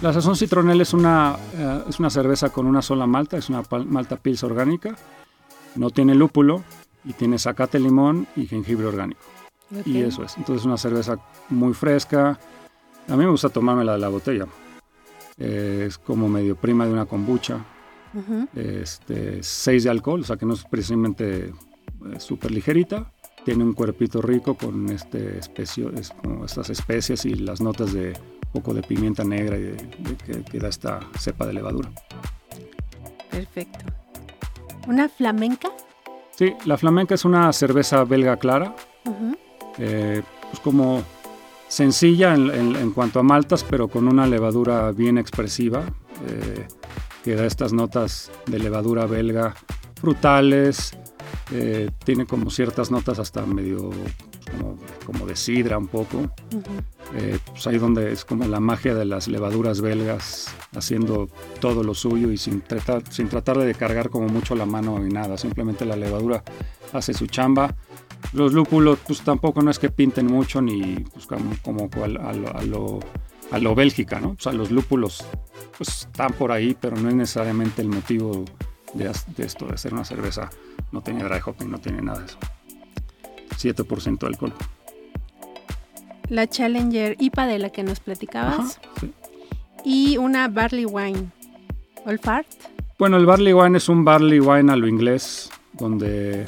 la 0.02 0.12
Saison 0.12 0.36
Citronel 0.36 0.80
es 0.80 0.92
una, 0.92 1.36
eh, 1.54 1.84
es 1.88 2.00
una 2.00 2.10
cerveza 2.10 2.50
con 2.50 2.66
una 2.66 2.82
sola 2.82 3.06
malta, 3.06 3.38
es 3.38 3.48
una 3.48 3.62
malta 3.86 4.16
pils 4.16 4.42
orgánica, 4.42 4.96
no 5.76 5.90
tiene 5.90 6.14
lúpulo 6.14 6.64
y 7.04 7.12
tiene 7.12 7.38
zacate, 7.38 7.78
limón 7.78 8.26
y 8.34 8.46
jengibre 8.46 8.86
orgánico. 8.86 9.20
Y 9.84 10.02
eso 10.02 10.24
es. 10.24 10.36
Entonces 10.36 10.66
una 10.66 10.76
cerveza 10.76 11.16
muy 11.48 11.74
fresca. 11.74 12.40
A 13.08 13.16
mí 13.16 13.24
me 13.24 13.30
gusta 13.30 13.50
tomármela 13.50 13.92
de 13.92 13.98
la 13.98 14.08
botella. 14.08 14.46
es 15.38 15.96
como 15.96 16.28
medio 16.28 16.56
prima 16.56 16.84
de 16.84 16.92
una 16.92 17.06
kombucha. 17.06 17.64
este, 18.56 19.40
6 19.40 19.84
de 19.84 19.90
alcohol, 19.90 20.22
o 20.22 20.24
sea 20.24 20.36
que 20.36 20.44
no 20.44 20.54
es 20.54 20.64
precisamente 20.64 21.46
eh, 21.46 21.52
súper 22.18 22.50
ligerita. 22.50 23.12
Tiene 23.44 23.64
un 23.64 23.72
cuerpito 23.72 24.20
rico 24.20 24.54
con 24.54 24.90
este 24.90 25.38
especio, 25.38 25.90
es 25.94 26.10
como 26.10 26.44
estas 26.44 26.68
especias 26.70 27.24
y 27.24 27.34
las 27.34 27.60
notas 27.60 27.92
de 27.92 28.12
poco 28.52 28.74
de 28.74 28.82
pimienta 28.82 29.24
negra 29.24 29.56
y 29.58 29.76
que, 30.50 30.58
da 30.58 30.68
esta 30.68 31.00
cepa 31.18 31.46
de 31.46 31.54
levadura. 31.54 31.90
Perfecto. 33.30 33.78
¿Una 34.86 35.08
flamenca? 35.08 35.68
Sí, 36.36 36.54
la 36.64 36.76
flamenca 36.76 37.14
es 37.14 37.24
una 37.24 37.52
cerveza 37.52 38.04
belga 38.04 38.36
clara. 38.36 38.74
Eh, 39.78 40.22
pues 40.50 40.60
como 40.60 41.02
sencilla 41.68 42.34
en, 42.34 42.90
cuanto 42.90 43.20
a 43.20 43.22
maltas, 43.22 43.64
pero 43.64 43.88
con 43.88 44.08
una 44.08 44.26
levadura 44.26 44.90
bien 44.90 45.16
expresiva, 45.16 45.84
eh, 46.26 46.66
que 47.24 47.36
da 47.36 47.46
estas 47.46 47.72
notas 47.72 48.30
de 48.46 48.58
levadura 48.58 49.06
belga 49.06 49.54
frutales, 50.00 50.96
eh, 51.52 51.90
tiene 52.04 52.26
como 52.26 52.50
ciertas 52.50 52.90
notas 52.90 53.18
hasta 53.18 53.44
medio 53.46 53.90
como, 55.06 55.26
de 55.26 55.36
sidra 55.36 55.78
un 55.78 55.88
poco. 55.88 56.30
pues 57.46 57.66
ahí 57.66 57.78
donde 57.78 58.12
es 58.12 58.24
como 58.24 58.46
la 58.46 58.60
magia 58.60 58.94
de 58.94 59.04
las 59.04 59.28
levaduras 59.28 59.80
belgas 59.80 60.54
haciendo 60.74 61.28
todo 61.60 61.82
lo 61.82 61.94
suyo 61.94 62.30
y 62.30 62.36
sin 62.36 62.60
tratar, 62.60 63.02
sin 63.12 63.28
tratar 63.28 63.58
de 63.58 63.74
cargar 63.74 64.10
como 64.10 64.28
mucho 64.28 64.54
la 64.54 64.66
mano 64.66 64.98
ni 64.98 65.12
nada, 65.12 65.36
simplemente 65.38 65.84
la 65.84 65.96
levadura 65.96 66.42
hace 66.92 67.14
su 67.14 67.26
chamba 67.26 67.76
los 68.32 68.52
lúpulos, 68.52 68.98
pues 69.06 69.22
tampoco 69.22 69.62
no 69.62 69.70
es 69.70 69.78
que 69.78 69.90
pinten 69.90 70.26
mucho 70.26 70.62
ni 70.62 71.04
pues, 71.12 71.26
como, 71.26 71.90
a, 72.02 72.32
lo, 72.32 73.00
a, 73.50 73.58
lo, 73.58 73.74
Bélgica, 73.74 74.20
¿no? 74.20 74.30
O 74.30 74.36
sea, 74.38 74.52
los 74.52 74.70
lúpulos 74.70 75.24
pues 75.76 75.88
están 76.00 76.32
por 76.34 76.52
ahí, 76.52 76.76
pero 76.78 76.96
no 76.96 77.08
es 77.08 77.14
necesariamente 77.14 77.82
el 77.82 77.88
motivo 77.88 78.44
de, 78.94 79.10
esto, 79.38 79.66
de 79.66 79.74
hacer 79.74 79.92
una 79.92 80.04
cerveza. 80.04 80.50
No 80.92 81.00
tiene 81.00 81.24
dry 81.24 81.38
hopping, 81.44 81.70
no 81.70 81.78
tiene 81.78 82.02
nada 82.02 82.20
de 82.20 82.26
eso. 82.26 82.38
7% 83.58 84.18
de 84.18 84.26
alcohol. 84.26 84.54
La 86.28 86.46
Challenger 86.46 87.16
IPA 87.18 87.46
de 87.46 87.58
la 87.58 87.70
que 87.70 87.82
nos 87.82 88.00
platicabas. 88.00 88.80
Y 89.84 90.16
una 90.16 90.48
Barley 90.48 90.86
Wine. 90.86 91.30
¿Olfart? 92.06 92.46
Bueno, 92.98 93.16
el 93.16 93.26
Barley 93.26 93.52
Wine 93.52 93.78
es 93.78 93.88
un 93.88 94.04
Barley 94.04 94.40
Wine 94.40 94.72
a 94.72 94.76
lo 94.76 94.86
inglés, 94.86 95.50
donde 95.72 96.46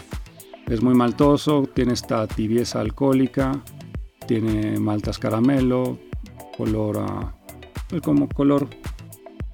es 0.67 0.83
muy 0.83 0.95
maltoso, 0.95 1.69
tiene 1.75 1.95
esta 1.95 2.27
tibieza 2.27 2.81
alcohólica, 2.81 3.63
tiene 4.27 4.79
maltas 4.79 5.19
caramelo, 5.19 5.99
color 6.57 6.99
a, 6.99 7.35
pues 7.89 8.03
como 8.03 8.29
color 8.29 8.69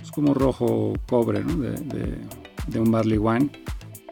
es 0.02 0.10
como 0.10 0.34
rojo 0.34 0.92
cobre 1.08 1.42
de, 1.42 2.78
un 2.78 2.90
barley 2.90 3.18
wine, 3.18 3.50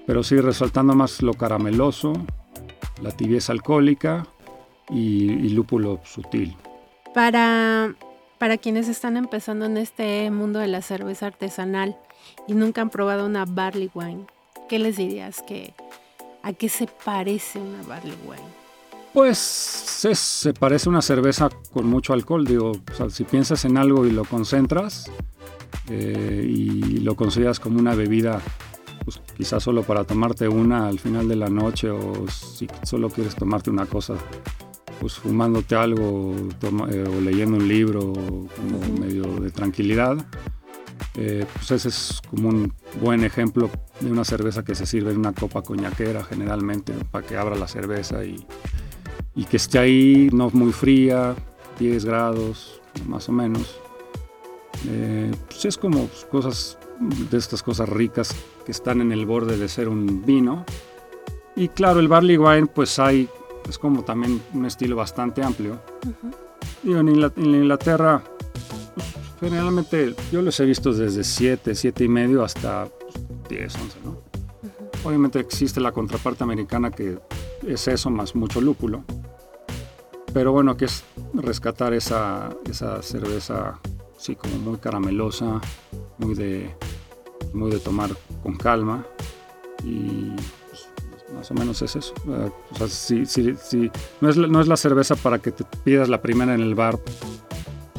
pero 0.07 0.23
sí 0.23 0.40
resaltando 0.40 0.95
más 0.95 1.23
lo 1.23 1.35
carameloso, 1.35 2.12
la 3.03 3.11
tibieza 3.11 3.53
alcohólica 3.53 4.27
y, 4.88 5.49
lúpulo 5.51 6.01
sutil. 6.05 6.57
Para, 7.14 7.95
para 8.38 8.59
quienes 8.59 8.88
están 8.88 9.16
empezando 9.16 9.64
en 9.64 9.77
este 9.77 10.31
mundo 10.31 10.59
de 10.59 10.69
la 10.69 10.83
cerveza 10.83 11.27
artesanal 11.27 11.97
y 12.47 12.55
nunca 12.55 12.83
han 12.83 12.90
probado 12.90 13.27
una 13.27 13.45
barley 13.45 13.90
wine, 13.95 14.27
¿qué 14.69 14.79
les 14.79 14.97
dirías 14.97 15.42
que 15.42 15.75
¿A 16.47 16.53
qué 16.53 16.69
se 16.69 16.87
parece 16.87 17.59
una 17.59 17.83
barley 17.83 18.16
wine? 18.25 18.40
Pues 19.12 19.37
se 19.37 20.55
parece 20.55 20.88
a 20.88 20.90
una 20.90 21.03
cerveza 21.03 21.51
con 21.73 21.88
mucho 21.88 22.12
alcohol. 22.12 22.47
Digo, 22.47 22.71
si 23.11 23.25
piensas 23.25 23.64
en 23.64 23.77
algo 23.77 24.07
y 24.07 24.12
lo 24.12 24.25
concentras 24.25 25.11
eh, 25.88 26.47
y 26.49 27.01
lo 27.01 27.16
consideras 27.16 27.59
como 27.59 27.81
una 27.81 27.97
bebida, 27.97 28.40
pues 29.05 29.21
quizás 29.37 29.63
solo 29.63 29.83
para 29.83 30.05
tomarte 30.05 30.49
una 30.49 30.89
al 30.89 30.99
final 30.99 31.29
de 31.29 31.37
la 31.37 31.49
noche 31.49 31.91
o 31.91 32.27
si 32.29 32.67
solo 32.83 33.09
quieres 33.11 33.35
tomarte 33.35 33.71
una 33.71 33.87
cosa, 33.87 34.15
pues 35.01 35.15
fumándote 35.15 35.75
algo 35.75 36.35
eh, 36.91 37.05
o 37.09 37.21
leyendo 37.21 37.57
un 37.57 37.69
libro 37.69 38.13
como 38.13 38.99
medio 39.01 39.25
de 39.41 39.51
tranquilidad 39.51 40.27
eh, 41.19 41.47
pues 41.55 41.71
ese 41.71 41.89
es 41.89 42.21
como 42.29 42.51
un 42.51 42.73
buen 43.01 43.25
ejemplo 43.25 43.71
de 44.01 44.13
una 44.13 44.25
cerveza 44.25 44.63
que 44.65 44.75
se 44.75 44.85
sirve 44.85 45.13
en 45.13 45.19
una 45.19 45.33
copa 45.33 45.63
coñaquera 45.63 46.23
generalmente 46.23 46.93
para 47.11 47.27
que 47.27 47.37
abra 47.39 47.57
la 47.57 47.67
cerveza 47.67 48.23
y, 48.25 48.47
y 49.35 49.45
que 49.45 49.57
esté 49.57 49.79
ahí 49.79 50.29
no 50.33 50.51
muy 50.53 50.73
fría, 50.73 51.35
10 51.79 52.05
grados 52.05 52.83
más 53.07 53.29
o 53.31 53.33
menos. 53.33 53.81
Eh, 54.89 55.33
pues 55.49 55.65
es 55.65 55.79
como 55.79 56.09
cosas 56.31 56.79
de 57.01 57.39
estas 57.39 57.63
cosas 57.63 57.89
ricas 57.89 58.35
que 58.65 58.73
están 58.73 59.01
en 59.01 59.13
el 59.13 59.27
borde 59.27 59.57
de 59.57 59.69
ser 59.69 59.89
un 59.89 60.25
vino. 60.25 60.65
Y 61.55 61.69
claro, 61.69 62.01
el 62.01 62.09
barley 62.09 62.39
wine 62.39 62.67
pues 62.67 62.99
hay, 62.99 63.29
es 63.69 63.79
como 63.79 64.05
también 64.05 64.43
un 64.53 64.67
estilo 64.67 64.97
bastante 64.97 65.43
amplio. 65.43 65.81
en 66.85 67.09
Inglaterra 67.09 68.23
Generalmente 69.41 70.15
yo 70.33 70.41
los 70.41 70.59
he 70.61 70.65
visto 70.65 70.93
desde 70.93 71.23
7, 71.23 71.75
7 71.75 72.05
y 72.05 72.09
medio 72.09 72.43
hasta 72.43 72.89
10, 73.49 73.75
11, 73.75 73.99
¿no? 74.05 74.19
Obviamente 75.05 75.39
existe 75.39 75.79
la 75.81 75.93
contraparte 75.93 76.43
americana 76.43 76.91
que 76.91 77.19
es 77.67 77.87
eso 77.87 78.11
más 78.11 78.35
mucho 78.35 78.61
lúpulo. 78.61 79.05
Pero 80.33 80.53
bueno, 80.53 80.77
que 80.77 80.87
es 80.87 81.05
rescatar 81.35 81.93
esa, 81.93 82.51
esa 82.69 83.03
cerveza, 83.03 83.79
sí, 84.17 84.37
como 84.37 84.57
muy 84.59 84.79
caramelosa, 84.79 85.61
muy 86.19 86.35
de, 86.35 86.75
muy 87.53 87.71
de 87.71 87.79
tomar 87.79 88.11
con 88.43 88.57
calma 88.57 89.05
y 89.85 90.31
pues, 90.69 90.89
más 91.35 91.51
o 91.51 91.55
menos 91.55 91.83
es 91.83 91.97
eso. 91.97 92.15
Eh, 92.29 92.51
o 92.73 92.77
sea, 92.77 92.89
si, 92.89 93.27
si, 93.27 93.91
no, 94.21 94.31
es, 94.31 94.37
no 94.37 94.61
es 94.61 94.69
la 94.69 94.77
cerveza 94.77 95.17
para 95.17 95.39
que 95.39 95.53
te 95.53 95.65
pidas 95.85 96.09
la 96.09 96.21
primera 96.23 96.55
en 96.55 96.61
el 96.61 96.75
bar, 96.75 96.99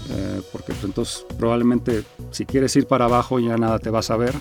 eh, 0.10 0.42
porque 0.52 0.74
pues, 0.74 0.84
entonces 0.84 1.26
probablemente 1.38 2.04
si 2.32 2.46
quieres 2.46 2.76
ir 2.76 2.88
para 2.88 3.06
abajo 3.06 3.40
ya 3.40 3.58
nada 3.58 3.80
te 3.80 3.90
vas 3.90 4.10
a 4.10 4.18
ver 4.18 4.34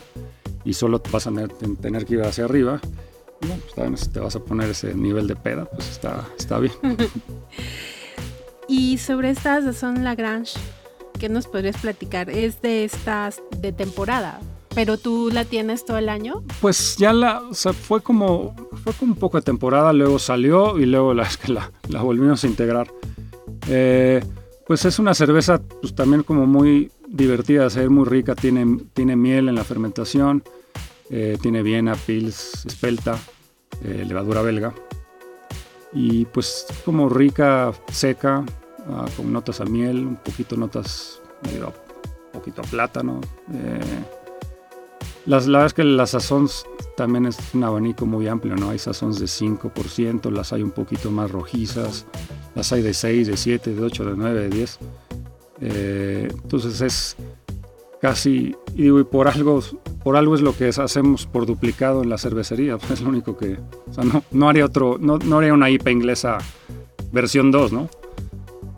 y 0.64 0.74
solo 0.74 1.00
vas 1.10 1.26
a 1.26 1.32
tener 1.80 2.04
que 2.04 2.14
ir 2.14 2.22
hacia 2.22 2.44
arriba. 2.44 2.80
Bueno, 3.40 3.62
pues, 3.74 4.00
si 4.00 4.08
te 4.08 4.20
vas 4.20 4.34
a 4.36 4.40
poner 4.40 4.70
ese 4.70 4.94
nivel 4.94 5.26
de 5.26 5.36
peda, 5.36 5.66
pues 5.66 5.90
está, 5.90 6.26
está 6.38 6.58
bien. 6.58 6.72
y 8.68 8.98
sobre 8.98 9.30
estas 9.30 9.76
son 9.76 10.02
Lagrange, 10.02 10.58
¿qué 11.18 11.28
nos 11.28 11.46
podrías 11.46 11.76
platicar? 11.78 12.30
Es 12.30 12.60
de 12.62 12.84
estas 12.84 13.42
de 13.58 13.72
temporada, 13.72 14.40
pero 14.74 14.98
tú 14.98 15.30
la 15.32 15.44
tienes 15.44 15.84
todo 15.84 15.98
el 15.98 16.08
año. 16.08 16.42
Pues 16.60 16.96
ya 16.96 17.12
la, 17.12 17.40
o 17.40 17.54
sea, 17.54 17.72
fue 17.72 18.02
como, 18.02 18.54
fue 18.84 18.94
un 19.00 19.14
poco 19.14 19.38
de 19.38 19.42
temporada, 19.42 19.92
luego 19.92 20.18
salió 20.18 20.78
y 20.78 20.86
luego 20.86 21.14
la, 21.14 21.28
la, 21.46 21.72
la 21.88 22.02
volvimos 22.02 22.44
a 22.44 22.46
integrar. 22.46 22.88
Eh, 23.68 24.22
pues 24.66 24.84
es 24.84 24.98
una 24.98 25.14
cerveza 25.14 25.60
pues 25.80 25.94
también 25.94 26.22
como 26.22 26.46
muy 26.46 26.90
divertida 27.08 27.60
de 27.60 27.66
hacer, 27.66 27.90
muy 27.90 28.04
rica, 28.04 28.34
tiene, 28.34 28.80
tiene 28.92 29.16
miel 29.16 29.48
en 29.48 29.54
la 29.54 29.64
fermentación, 29.64 30.42
eh, 31.10 31.38
tiene 31.40 31.62
Viena, 31.62 31.94
Pils, 31.94 32.66
Espelta, 32.66 33.18
eh, 33.84 34.04
levadura 34.06 34.42
belga. 34.42 34.74
Y 35.92 36.24
pues 36.26 36.66
como 36.84 37.08
rica, 37.08 37.72
seca, 37.90 38.44
ah, 38.90 39.06
con 39.16 39.32
notas 39.32 39.60
a 39.60 39.64
miel, 39.64 40.06
un 40.06 40.16
poquito 40.16 40.56
notas, 40.56 41.20
medio, 41.42 41.68
un 41.68 42.32
poquito 42.32 42.62
a 42.62 42.64
plátano. 42.64 43.20
Eh, 43.52 43.80
las, 45.26 45.46
la 45.46 45.58
verdad 45.58 45.66
es 45.66 45.74
que 45.74 45.84
la 45.84 46.06
sazón 46.06 46.48
también 46.96 47.26
es 47.26 47.36
un 47.52 47.64
abanico 47.64 48.06
muy 48.06 48.28
amplio, 48.28 48.56
¿no? 48.56 48.70
Hay 48.70 48.78
sazones 48.78 49.18
de 49.18 49.26
5%, 49.26 50.30
las 50.30 50.52
hay 50.52 50.62
un 50.62 50.70
poquito 50.70 51.10
más 51.10 51.30
rojizas, 51.30 52.06
las 52.54 52.72
hay 52.72 52.82
de 52.82 52.94
6, 52.94 53.26
de 53.26 53.36
7, 53.36 53.74
de 53.74 53.82
8, 53.82 54.04
de 54.04 54.16
9, 54.16 54.40
de 54.40 54.48
10. 54.48 54.78
Eh, 55.60 56.28
entonces 56.32 56.80
es 56.80 57.16
casi, 58.00 58.54
y 58.74 58.82
digo, 58.82 59.00
y 59.00 59.04
por 59.04 59.28
algo, 59.28 59.60
por 60.04 60.16
algo 60.16 60.34
es 60.34 60.40
lo 60.40 60.56
que 60.56 60.68
hacemos 60.68 61.26
por 61.26 61.46
duplicado 61.46 62.02
en 62.02 62.08
la 62.08 62.18
cervecería, 62.18 62.78
es 62.90 63.00
lo 63.00 63.08
único 63.08 63.36
que, 63.36 63.58
o 63.88 63.92
sea, 63.92 64.04
no, 64.04 64.22
no 64.30 64.48
haría 64.48 64.64
otro, 64.64 64.96
no, 64.98 65.18
no 65.18 65.38
haría 65.38 65.52
una 65.52 65.70
IPA 65.70 65.90
inglesa 65.90 66.38
versión 67.12 67.50
2, 67.50 67.72
¿no? 67.72 67.88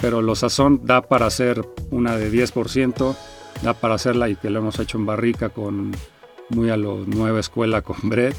Pero 0.01 0.23
lo 0.23 0.35
sazón 0.37 0.81
da 0.85 1.03
para 1.03 1.27
hacer 1.27 1.65
una 1.91 2.17
de 2.17 2.31
10%, 2.31 3.17
da 3.63 3.75
para 3.75 3.95
hacerla 3.95 4.29
y 4.29 4.37
que 4.37 4.51
lo 4.51 4.61
hemos 4.61 4.79
hecho 4.79 4.99
en 4.99 5.07
barrica 5.07 5.49
con 5.49 5.93
muy 6.51 6.71
a 6.71 6.77
la 6.77 6.89
nueva 7.07 7.41
escuela 7.41 7.83
con 7.83 7.97
Brett. 8.03 8.37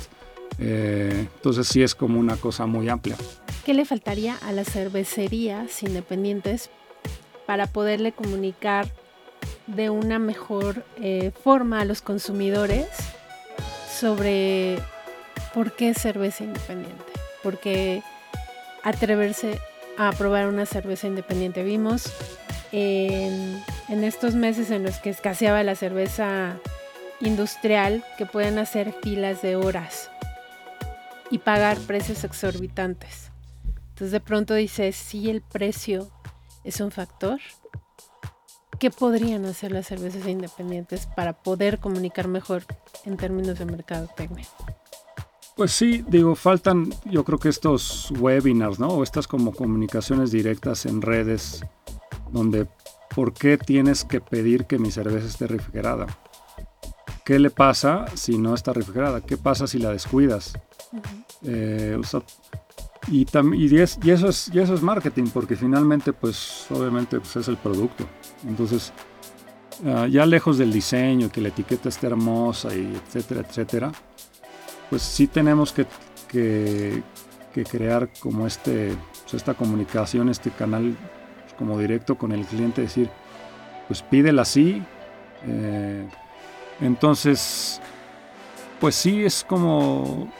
Eh, 0.57 1.27
entonces 1.35 1.67
sí 1.67 1.83
es 1.83 1.95
como 1.95 2.19
una 2.19 2.35
cosa 2.35 2.65
muy 2.65 2.89
amplia. 2.89 3.15
¿Qué 3.65 3.73
le 3.73 3.85
faltaría 3.85 4.35
a 4.37 4.51
las 4.51 4.69
cervecerías 4.69 5.83
independientes 5.83 6.69
para 7.45 7.67
poderle 7.67 8.11
comunicar 8.11 8.87
de 9.67 9.89
una 9.89 10.19
mejor 10.19 10.83
eh, 11.01 11.31
forma 11.43 11.81
a 11.81 11.85
los 11.85 12.01
consumidores 12.01 12.87
sobre 13.99 14.79
por 15.53 15.75
qué 15.75 15.93
cerveza 15.93 16.43
independiente? 16.43 17.03
Porque 17.43 18.01
atreverse 18.83 19.59
a 19.99 20.13
probar 20.13 20.47
una 20.47 20.65
cerveza 20.65 21.07
independiente. 21.07 21.61
Vimos 21.61 22.13
en, 22.71 23.61
estos 23.89 24.33
meses 24.33 24.71
en 24.71 24.83
los 24.83 24.97
que 24.99 25.09
escaseaba 25.09 25.61
la 25.61 25.75
cerveza 25.75 26.57
industrial 27.19 28.05
que 28.17 28.25
pueden 28.25 28.59
hacer 28.59 28.93
filas 29.03 29.41
de 29.41 29.57
horas 29.57 30.09
y 31.29 31.39
pagar 31.39 31.77
precios 31.79 32.23
exorbitantes. 32.23 33.29
Entonces 33.89 34.11
de 34.11 34.21
pronto 34.21 34.53
dices, 34.53 34.95
si 34.95 35.29
el 35.29 35.41
precio 35.41 36.09
es 36.63 36.79
un 36.79 36.91
factor, 36.91 37.41
¿qué 38.79 38.91
podrían 38.91 39.43
hacer 39.45 39.73
las 39.73 39.87
cervezas 39.87 40.25
independientes 40.27 41.07
para 41.07 41.33
poder 41.33 41.79
comunicar 41.79 42.29
mejor 42.29 42.63
en 43.03 43.17
términos 43.17 43.59
de 43.59 43.65
mercado 43.65 44.07
técnico? 44.15 44.65
Pues 45.59 45.73
sí, 45.73 46.05
digo, 46.07 46.35
faltan 46.35 46.89
yo 47.03 47.25
creo 47.25 47.37
que 47.37 47.49
estos 47.49 48.11
webinars, 48.17 48.79
¿no? 48.79 48.87
O 48.87 49.03
estas 49.03 49.27
como 49.27 49.51
comunicaciones 49.51 50.31
directas 50.31 50.85
en 50.85 51.01
redes, 51.01 51.65
donde 52.31 52.65
¿por 53.13 53.33
qué 53.33 53.57
tienes 53.57 54.05
que 54.05 54.21
pedir 54.21 54.67
que 54.67 54.79
mi 54.79 54.89
cerveza 54.89 55.27
esté 55.27 55.47
refrigerada? 55.47 56.07
¿Qué 57.25 57.39
le 57.39 57.49
pasa 57.49 58.05
si 58.13 58.37
no 58.37 58.55
está 58.55 58.71
refrigerada? 58.71 59.19
¿Qué 59.19 59.35
pasa 59.35 59.67
si 59.67 59.79
la 59.79 59.91
descuidas? 59.91 60.53
Eh, 61.43 61.99
y, 63.09 63.27
y, 63.57 63.79
eso 63.81 64.29
es, 64.29 64.49
y 64.53 64.59
eso 64.59 64.73
es 64.73 64.81
marketing, 64.81 65.25
porque 65.33 65.57
finalmente, 65.57 66.13
pues 66.13 66.67
obviamente 66.69 67.19
pues, 67.19 67.35
es 67.35 67.49
el 67.49 67.57
producto. 67.57 68.05
Entonces, 68.47 68.93
ah, 69.85 70.07
ya 70.07 70.25
lejos 70.25 70.57
del 70.57 70.71
diseño, 70.71 71.29
que 71.29 71.41
la 71.41 71.49
etiqueta 71.49 71.89
esté 71.89 72.07
hermosa, 72.07 72.73
y 72.73 72.95
etcétera, 72.95 73.41
etcétera, 73.41 73.91
pues 74.89 75.01
sí 75.01 75.27
tenemos 75.27 75.71
que, 75.71 75.85
que, 76.27 77.03
crear 77.69 78.09
como 78.19 78.47
este, 78.47 78.95
pues, 79.23 79.33
esta 79.33 79.53
comunicación, 79.53 80.29
este 80.29 80.49
canal 80.49 80.95
pues, 81.41 81.53
como 81.55 81.77
directo 81.77 82.17
con 82.17 82.31
el 82.31 82.45
cliente, 82.45 82.81
decir, 82.81 83.09
pues 83.87 84.01
pídela 84.01 84.43
así. 84.43 84.81
Eh, 85.45 86.07
entonces, 86.79 87.81
pues 88.79 88.95
sí 88.95 89.23
es 89.23 89.43
como, 89.43 90.31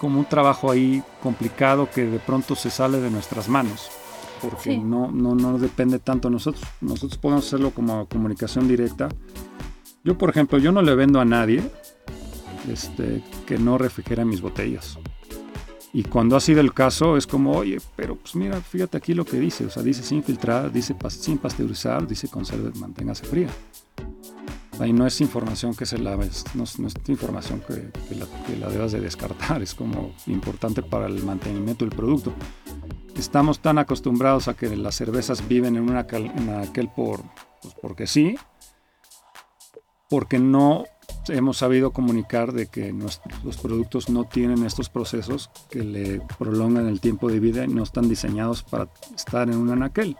como 0.00 0.20
un 0.20 0.24
trabajo 0.24 0.70
ahí 0.70 1.02
complicado 1.22 1.88
que 1.90 2.06
de 2.06 2.18
pronto 2.18 2.54
se 2.54 2.70
sale 2.70 2.98
de 2.98 3.10
nuestras 3.10 3.48
manos, 3.48 3.90
porque 4.40 4.78
no, 4.78 5.10
no, 5.10 5.34
no 5.34 5.58
depende 5.58 5.98
tanto 5.98 6.28
de 6.28 6.32
nosotros. 6.32 6.64
Nosotros 6.80 7.18
podemos 7.18 7.46
hacerlo 7.46 7.72
como 7.72 8.06
comunicación 8.06 8.66
directa. 8.66 9.08
Yo, 10.02 10.16
por 10.16 10.30
ejemplo, 10.30 10.58
yo 10.58 10.72
no 10.72 10.80
le 10.80 10.94
vendo 10.94 11.20
a 11.20 11.26
nadie 11.26 11.62
este, 12.70 13.22
que 13.46 13.58
no 13.58 13.78
refrigera 13.78 14.24
mis 14.24 14.40
botellas. 14.40 14.98
Y 15.92 16.02
cuando 16.04 16.36
ha 16.36 16.40
sido 16.40 16.60
el 16.60 16.74
caso, 16.74 17.16
es 17.16 17.26
como, 17.26 17.52
oye, 17.52 17.78
pero 17.96 18.14
pues 18.16 18.36
mira, 18.36 18.60
fíjate 18.60 18.96
aquí 18.96 19.14
lo 19.14 19.24
que 19.24 19.38
dice. 19.38 19.64
O 19.64 19.70
sea, 19.70 19.82
dice 19.82 20.02
sin 20.02 20.22
filtrar, 20.22 20.70
dice 20.70 20.94
sin 21.08 21.38
pasteurizar, 21.38 22.06
dice 22.06 22.28
conserve, 22.28 22.70
manténgase 22.78 23.24
fría. 23.24 23.48
Ahí 24.78 24.92
no 24.92 25.06
es 25.06 25.20
información 25.20 25.74
que 25.74 25.86
se 25.86 25.98
la 25.98 26.16
no, 26.16 26.24
no 26.54 26.86
es 26.86 26.94
información 27.08 27.60
que, 27.66 27.90
la, 28.56 28.68
debas 28.68 28.92
de 28.92 29.00
descartar, 29.00 29.60
es 29.60 29.74
como 29.74 30.14
importante 30.26 30.82
para 30.82 31.06
el 31.06 31.24
mantenimiento 31.24 31.84
del 31.84 31.96
producto. 31.96 32.32
Estamos 33.16 33.58
tan 33.58 33.78
acostumbrados 33.78 34.46
a 34.46 34.54
que 34.54 34.76
las 34.76 34.94
cervezas 34.94 35.48
viven 35.48 35.74
en, 35.74 35.82
una, 35.82 36.06
en 36.10 36.50
aquel 36.50 36.88
por, 36.90 37.22
pues 37.60 37.74
porque 37.82 38.06
sí, 38.06 38.36
porque 40.08 40.38
no 40.38 40.84
hemos 41.28 41.58
sabido 41.58 41.92
comunicar 41.92 42.52
de 42.52 42.66
que 42.66 42.92
los 42.92 43.56
productos 43.58 44.08
no 44.08 44.24
tienen 44.24 44.64
estos 44.64 44.88
procesos 44.88 45.50
que 45.70 45.82
le 45.82 46.20
prolongan 46.38 46.86
el 46.86 47.00
tiempo 47.00 47.28
de 47.28 47.40
vida 47.40 47.64
y 47.64 47.68
no 47.68 47.82
están 47.82 48.08
diseñados 48.08 48.62
para 48.62 48.88
estar 49.14 49.48
en 49.48 49.56
un 49.56 49.70
anaquel. 49.70 50.16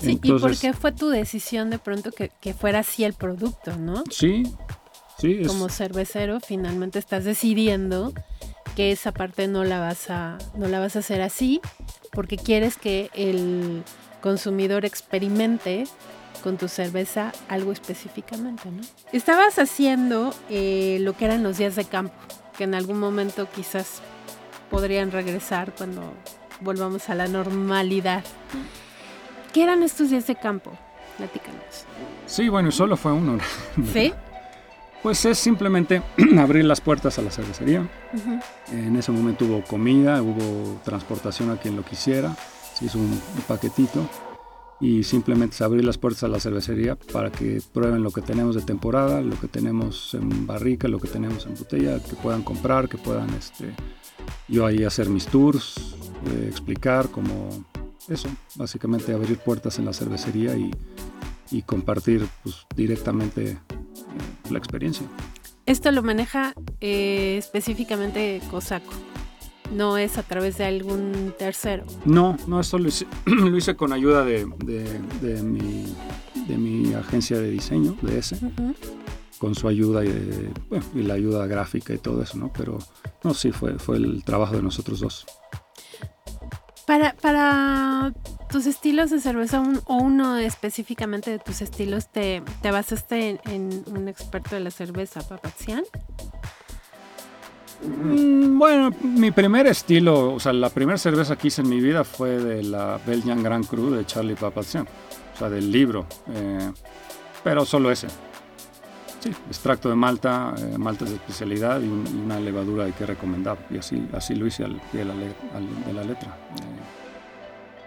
Sí, 0.00 0.18
¿y 0.22 0.32
por 0.32 0.56
qué 0.56 0.72
fue 0.72 0.92
tu 0.92 1.08
decisión 1.08 1.70
de 1.70 1.78
pronto 1.78 2.10
que, 2.12 2.54
fuera 2.54 2.80
así 2.80 3.04
el 3.04 3.14
producto, 3.14 3.76
no? 3.76 4.04
Sí, 4.10 4.44
sí. 5.18 5.42
Como 5.46 5.68
cervecero, 5.68 6.40
finalmente 6.40 6.98
estás 6.98 7.24
decidiendo 7.24 8.12
que 8.76 8.92
esa 8.92 9.12
parte 9.12 9.48
no 9.48 9.64
la 9.64 9.80
vas 9.80 10.10
a, 10.10 10.36
no 10.54 10.68
la 10.68 10.80
vas 10.80 10.96
a 10.96 10.98
hacer 10.98 11.22
así, 11.22 11.60
porque 12.12 12.36
quieres 12.36 12.76
que 12.76 13.10
el 13.14 13.82
consumidor 14.20 14.84
experimente 14.84 15.84
con 16.42 16.56
tu 16.56 16.68
cerveza 16.68 17.32
algo 17.48 17.72
específicamente, 17.72 18.70
¿no? 18.70 18.82
Estabas 19.12 19.58
haciendo 19.58 20.34
eh, 20.50 20.98
lo 21.00 21.16
que 21.16 21.24
eran 21.24 21.42
los 21.42 21.58
días 21.58 21.76
de 21.76 21.84
campo, 21.84 22.14
que 22.56 22.64
en 22.64 22.74
algún 22.74 22.98
momento 22.98 23.48
quizás 23.54 24.00
podrían 24.70 25.12
regresar 25.12 25.72
cuando 25.76 26.02
volvamos 26.60 27.08
a 27.08 27.14
la 27.14 27.28
normalidad. 27.28 28.24
¿Qué 29.52 29.62
eran 29.62 29.82
estos 29.82 30.10
días 30.10 30.26
de 30.26 30.36
campo? 30.36 30.72
Platícanos. 31.16 31.86
Sí, 32.26 32.48
bueno, 32.48 32.70
solo 32.70 32.96
fue 32.96 33.12
uno. 33.12 33.38
¿Sí? 33.92 34.12
Pues 35.02 35.24
es 35.24 35.38
simplemente 35.38 36.02
abrir 36.38 36.64
las 36.64 36.80
puertas 36.80 37.18
a 37.18 37.22
la 37.22 37.30
cervecería. 37.30 37.86
En 38.72 38.96
ese 38.96 39.12
momento 39.12 39.44
hubo 39.44 39.62
comida, 39.62 40.20
hubo 40.20 40.80
transportación 40.84 41.50
a 41.50 41.56
quien 41.56 41.76
lo 41.76 41.84
quisiera, 41.84 42.34
se 42.74 42.86
hizo 42.86 42.98
un, 42.98 43.20
paquetito 43.46 44.08
y 44.80 45.04
simplemente 45.04 45.62
abrir 45.64 45.84
las 45.84 45.98
puertas 45.98 46.24
a 46.24 46.28
la 46.28 46.38
cervecería 46.38 46.96
para 46.96 47.32
que 47.32 47.62
prueben 47.72 48.02
lo 48.02 48.10
que 48.10 48.20
tenemos 48.20 48.54
de 48.54 48.62
temporada, 48.62 49.22
lo 49.22 49.38
que 49.40 49.48
tenemos 49.48 50.12
en 50.14 50.46
barrica, 50.46 50.88
lo 50.88 50.98
que 50.98 51.08
tenemos 51.08 51.46
en 51.46 51.54
botella, 51.54 51.98
que 52.02 52.14
puedan 52.16 52.42
comprar, 52.42 52.88
que 52.88 52.98
puedan 52.98 53.30
este, 53.34 53.72
yo 54.48 54.66
ahí 54.66 54.84
hacer 54.84 55.08
mis 55.08 55.26
tours, 55.26 55.96
eh, 56.26 56.46
explicar 56.48 57.08
cómo 57.10 57.48
eso, 58.08 58.28
básicamente 58.54 59.12
abrir 59.12 59.38
puertas 59.38 59.78
en 59.78 59.86
la 59.86 59.92
cervecería 59.92 60.54
y, 60.56 60.70
compartir 61.64 62.26
pues, 62.42 62.66
directamente 62.76 63.52
eh, 63.52 63.58
la 64.50 64.58
experiencia. 64.58 65.06
Esto 65.64 65.90
lo 65.90 66.02
maneja 66.02 66.54
eh, 66.80 67.36
específicamente 67.38 68.42
Cosaco. 68.50 68.92
No 69.72 69.98
es 69.98 70.18
a 70.18 70.22
través 70.22 70.58
de 70.58 70.64
algún 70.64 71.34
tercero. 71.38 71.84
No, 72.04 72.36
no, 72.46 72.60
esto 72.60 72.78
lo 72.78 72.88
hice, 72.88 73.06
lo 73.26 73.56
hice 73.56 73.76
con 73.76 73.92
ayuda 73.92 74.24
de, 74.24 74.46
de, 74.64 75.42
mi, 75.42 75.86
de, 76.46 76.56
mi, 76.56 76.94
agencia 76.94 77.38
de 77.38 77.50
diseño, 77.50 77.96
de 78.02 78.18
ese, 78.18 78.38
con 79.38 79.54
su 79.54 79.68
ayuda 79.68 80.04
y, 80.04 80.52
y, 80.94 81.02
la 81.02 81.14
ayuda 81.14 81.46
gráfica 81.46 81.92
y 81.92 81.98
todo 81.98 82.22
eso, 82.22 82.38
¿no? 82.38 82.52
Pero 82.52 82.78
no, 83.22 83.34
sí, 83.34 83.52
fue, 83.52 83.78
fue 83.78 83.96
el 83.96 84.24
trabajo 84.24 84.56
de 84.56 84.62
nosotros 84.62 85.00
dos. 85.00 85.26
Para, 86.86 87.14
para 87.14 88.12
tus 88.48 88.66
estilos 88.66 89.10
de 89.10 89.20
cerveza 89.20 89.60
o 89.86 89.94
uno 89.96 90.36
específicamente 90.38 91.32
de 91.32 91.40
tus 91.40 91.60
estilos, 91.60 92.08
¿te, 92.08 92.42
te 92.62 92.70
basaste 92.70 93.40
en, 93.44 93.84
un 93.86 94.06
experto 94.08 94.54
de 94.54 94.60
la 94.60 94.70
cerveza, 94.70 95.20
Papazian? 95.26 95.82
Mm, 97.82 98.58
bueno, 98.58 98.90
mi 99.02 99.30
primer 99.30 99.66
estilo, 99.66 100.34
o 100.34 100.40
sea, 100.40 100.52
la 100.52 100.70
primera 100.70 100.98
cerveza 100.98 101.36
que 101.36 101.48
hice 101.48 101.62
en 101.62 101.68
mi 101.68 101.80
vida 101.80 102.04
fue 102.04 102.30
de 102.38 102.62
la 102.62 102.98
Belgian 103.06 103.42
Grand 103.42 103.66
Cru 103.66 103.90
de 103.90 104.06
Charlie 104.06 104.34
Papazian, 104.34 104.86
o 105.34 105.38
sea, 105.38 105.50
del 105.50 105.70
libro, 105.70 106.06
eh, 106.32 106.72
pero 107.44 107.64
solo 107.64 107.90
ese. 107.90 108.08
Sí, 109.20 109.30
extracto 109.48 109.88
de 109.88 109.94
malta, 109.94 110.54
eh, 110.58 110.78
maltas 110.78 111.10
de 111.10 111.16
especialidad 111.16 111.80
y, 111.80 111.88
una 111.88 112.38
levadura 112.40 112.90
que 112.92 113.06
recomendar. 113.06 113.58
Y 113.70 113.78
así, 113.78 114.06
así 114.12 114.34
lo 114.34 114.46
hice 114.46 114.64
al 114.64 114.80
pie 114.92 115.00
de 115.00 115.04
la, 115.04 116.04
letra. 116.04 116.36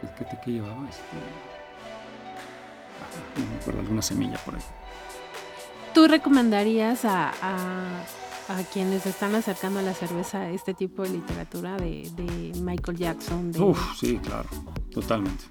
Eh, 0.04 0.08
¿qué, 0.18 0.26
¿Qué 0.44 0.52
llevaba? 0.52 0.88
Este, 0.90 1.04
ah, 3.02 3.40
no 3.40 3.46
me 3.46 3.62
acuerdo, 3.62 3.80
alguna 3.82 4.02
semilla 4.02 4.38
por 4.40 4.56
ahí. 4.56 4.62
¿Tú 5.94 6.08
recomendarías 6.08 7.06
a, 7.06 7.32
a, 7.42 8.04
quienes 8.72 9.06
están 9.06 9.36
acercando 9.36 9.80
a 9.80 9.82
la 9.82 9.94
cerveza 9.94 10.50
este 10.50 10.74
tipo 10.74 11.04
de 11.04 11.10
literatura 11.10 11.78
de, 11.78 12.10
de 12.16 12.60
Michael 12.62 12.98
Jackson? 12.98 13.52
De... 13.52 13.62
Uf, 13.62 13.80
sí, 13.98 14.18
claro, 14.18 14.50
totalmente. 14.92 15.46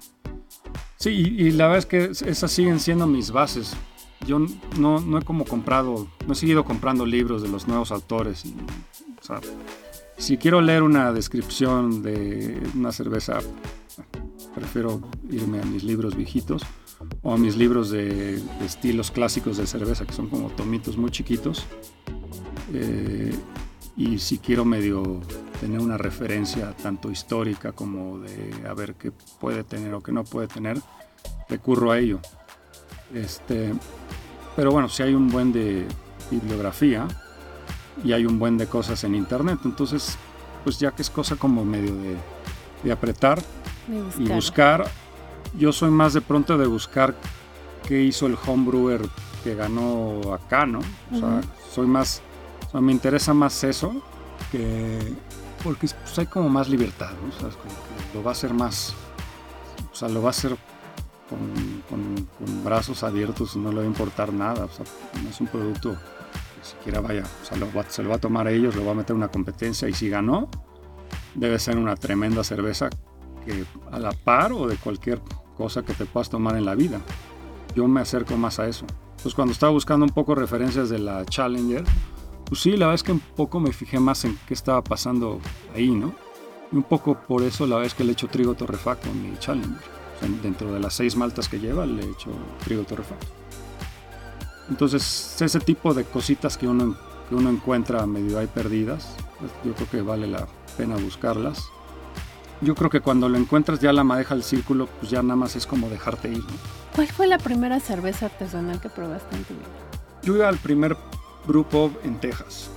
Sí, 0.97 1.09
y, 1.11 1.47
y, 1.47 1.51
la 1.51 1.67
verdad 1.67 1.79
es 1.79 1.85
que 1.85 2.29
esas 2.29 2.51
siguen 2.51 2.79
siendo 2.79 3.07
mis 3.07 3.31
bases 3.31 3.75
yo 4.25 4.39
no, 4.77 4.99
no 4.99 5.17
he 5.17 5.21
como 5.21 5.45
comprado, 5.45 6.07
no 6.25 6.33
he 6.33 6.35
seguido 6.35 6.65
comprando 6.65 7.05
libros 7.05 7.41
de 7.41 7.49
los 7.49 7.67
nuevos 7.67 7.91
autores. 7.91 8.43
o 8.45 9.23
sea, 9.23 9.39
si 10.17 10.37
quiero 10.37 10.61
leer 10.61 10.83
una 10.83 11.11
descripción 11.13 12.03
de 12.03 12.61
una 12.75 12.91
cerveza, 12.91 13.39
prefiero 14.53 15.01
irme 15.29 15.61
a 15.61 15.65
mis 15.65 15.83
libros 15.83 16.15
viejitos 16.15 16.63
o 17.21 17.33
a 17.33 17.37
mis 17.37 17.55
libros 17.55 17.89
de, 17.89 18.41
estilos 18.63 19.11
clásicos 19.11 19.57
de 19.57 19.65
cerveza, 19.65 20.05
que 20.05 20.13
son 20.13 20.27
como 20.27 20.49
tomitos 20.49 20.97
muy 20.97 21.11
chiquitos. 21.11 21.65
Eh, 22.73 23.33
y 23.97 24.19
si 24.19 24.37
quiero 24.37 24.63
medio 24.63 25.19
tener 25.59 25.79
una 25.79 25.97
referencia 25.97 26.71
tanto 26.71 27.11
histórica 27.11 27.73
como 27.73 28.19
de 28.19 28.53
a 28.67 28.73
ver 28.73 28.95
qué 28.95 29.11
puede 29.39 29.63
tener 29.63 29.93
o 29.93 30.01
qué 30.01 30.11
no 30.11 30.23
puede 30.23 30.47
tener, 30.47 30.79
recurro 31.49 31.91
a 31.91 31.99
ello. 31.99 32.19
Este, 33.13 33.73
pero 34.55 34.71
bueno, 34.71 34.87
si 34.87 35.03
hay 35.03 35.13
un 35.13 35.29
buen 35.29 35.51
de 35.51 35.85
bibliografía 36.31 37.07
y 38.03 38.13
hay 38.13 38.25
un 38.25 38.39
buen 38.39 38.57
de 38.57 38.67
cosas 38.67 39.03
en 39.03 39.15
internet, 39.15 39.59
entonces 39.65 40.17
pues 40.63 40.79
ya 40.79 40.91
que 40.91 41.01
es 41.01 41.09
cosa 41.09 41.35
como 41.35 41.65
medio 41.65 41.93
de, 41.95 42.91
apretar 42.91 43.41
y 44.17 44.27
buscar, 44.29 44.85
yo 45.57 45.73
soy 45.73 45.89
más 45.89 46.13
de 46.13 46.21
pronto 46.21 46.57
de 46.57 46.67
buscar 46.67 47.15
qué 47.87 48.01
hizo 48.01 48.27
el 48.27 48.37
homebrewer 48.45 49.01
que 49.43 49.55
ganó 49.55 50.33
acá, 50.33 50.65
¿no? 50.65 50.79
O 51.11 51.17
sea, 51.17 51.41
soy 51.73 51.87
más, 51.87 52.21
o 52.69 52.71
sea, 52.71 52.81
me 52.81 52.91
interesa 52.91 53.33
más 53.33 53.63
eso 53.63 54.01
que 54.51 54.99
porque 55.63 55.87
pues, 55.87 56.19
hay 56.19 56.27
como 56.27 56.47
más 56.49 56.69
libertad, 56.69 57.11
¿no? 57.21 57.29
O 57.29 57.39
sea, 57.39 57.49
lo 58.13 58.23
va 58.23 58.29
a 58.29 58.33
hacer 58.33 58.53
más, 58.53 58.93
o 59.91 59.95
sea, 59.95 60.07
lo 60.07 60.21
va 60.21 60.27
a 60.27 60.31
hacer 60.31 60.55
con, 61.29 62.63
brazos 62.63 63.03
abiertos 63.03 63.55
no 63.55 63.71
le 63.71 63.77
va 63.77 63.83
a 63.83 63.87
importar 63.87 64.33
nada. 64.33 64.65
O 64.65 64.69
sea, 64.69 64.85
no 65.21 65.29
es 65.29 65.41
un 65.41 65.47
producto 65.47 65.93
que 65.93 66.65
siquiera 66.65 67.01
vaya, 67.01 67.23
o 67.23 67.45
sea, 67.45 67.57
se 67.89 68.03
lo 68.03 68.09
va 68.09 68.15
a 68.15 68.19
tomar 68.19 68.47
a 68.47 68.51
ellos, 68.51 68.75
lo 68.75 68.85
va 68.85 68.91
a 68.91 68.95
meter 68.95 69.11
en 69.11 69.17
una 69.17 69.29
competencia 69.29 69.87
y 69.87 69.93
si 69.93 70.09
ganó, 70.09 70.49
debe 71.35 71.59
ser 71.59 71.77
una 71.77 71.95
tremenda 71.95 72.43
cerveza 72.43 72.89
que 73.45 73.65
a 73.91 73.99
la 73.99 74.11
par 74.11 74.53
o 74.53 74.67
de 74.67 74.75
cualquier 74.75 75.21
cosa 75.57 75.83
que 75.83 75.93
te 75.93 76.05
puedas 76.05 76.29
tomar 76.29 76.55
en 76.55 76.65
la 76.65 76.75
vida. 76.75 76.99
Yo 77.75 77.87
me 77.87 78.01
acerco 78.01 78.37
más 78.37 78.59
a 78.59 78.67
eso. 78.67 78.85
Pues 79.21 79.35
cuando 79.35 79.51
estaba 79.51 79.71
buscando 79.71 80.05
un 80.05 80.11
poco 80.11 80.33
referencias 80.33 80.89
de 80.89 80.99
la 80.99 81.25
Challenger, 81.25 81.83
pues 82.49 82.61
sí, 82.61 82.71
la 82.71 82.87
verdad 82.87 82.95
es 82.95 83.03
que 83.03 83.11
un 83.11 83.19
poco 83.19 83.59
me 83.59 83.71
fijé 83.71 83.99
más 83.99 84.25
en 84.25 84.37
qué 84.47 84.53
estaba 84.53 84.83
pasando 84.83 85.39
ahí, 85.75 85.91
¿no? 85.91 86.13
Y 86.71 86.75
un 86.75 86.83
poco 86.83 87.15
por 87.15 87.43
eso 87.43 87.65
la 87.65 87.77
vez 87.77 87.93
que 87.93 88.03
le 88.03 88.11
echo 88.11 88.27
trigo 88.27 88.55
torrefacto 88.55 89.07
en 89.09 89.31
mi 89.31 89.37
Challenger 89.37 89.99
dentro 90.43 90.73
de 90.73 90.79
las 90.79 90.93
seis 90.93 91.15
maltas 91.15 91.47
que 91.47 91.59
lleva 91.59 91.85
le 91.85 92.03
he 92.03 92.09
hecho 92.09 92.31
trigo 92.63 92.83
torrefacto. 92.83 93.27
Entonces, 94.69 95.41
ese 95.41 95.59
tipo 95.59 95.93
de 95.93 96.03
cositas 96.03 96.57
que 96.57 96.67
uno, 96.67 96.95
que 97.27 97.35
uno 97.35 97.49
encuentra 97.49 98.05
medio 98.05 98.37
ahí 98.37 98.47
perdidas, 98.47 99.15
pues, 99.39 99.51
yo 99.63 99.73
creo 99.73 99.89
que 99.89 100.01
vale 100.01 100.27
la 100.27 100.47
pena 100.77 100.95
buscarlas. 100.97 101.63
Yo 102.61 102.75
creo 102.75 102.89
que 102.89 102.99
cuando 102.99 103.29
lo 103.29 103.37
encuentras 103.37 103.79
ya 103.79 103.93
la 103.93 104.03
madeja 104.03 104.35
del 104.35 104.43
círculo, 104.43 104.87
pues 104.99 105.09
ya 105.09 105.23
nada 105.23 105.37
más 105.37 105.55
es 105.55 105.65
como 105.65 105.89
dejarte 105.89 106.29
ir. 106.29 106.43
¿Cuál 106.93 107.07
fue 107.07 107.25
la 107.25 107.37
primera 107.37 107.79
cerveza 107.79 108.25
artesanal 108.25 108.81
que 108.81 108.89
probaste 108.89 109.35
en 109.35 109.43
tu 109.45 109.53
vida? 109.53 109.67
Yo 110.23 110.35
iba 110.35 110.49
al 110.49 110.57
primer 110.57 110.97
grupo 111.49 111.91
en 112.03 112.19
Texas, 112.19 112.69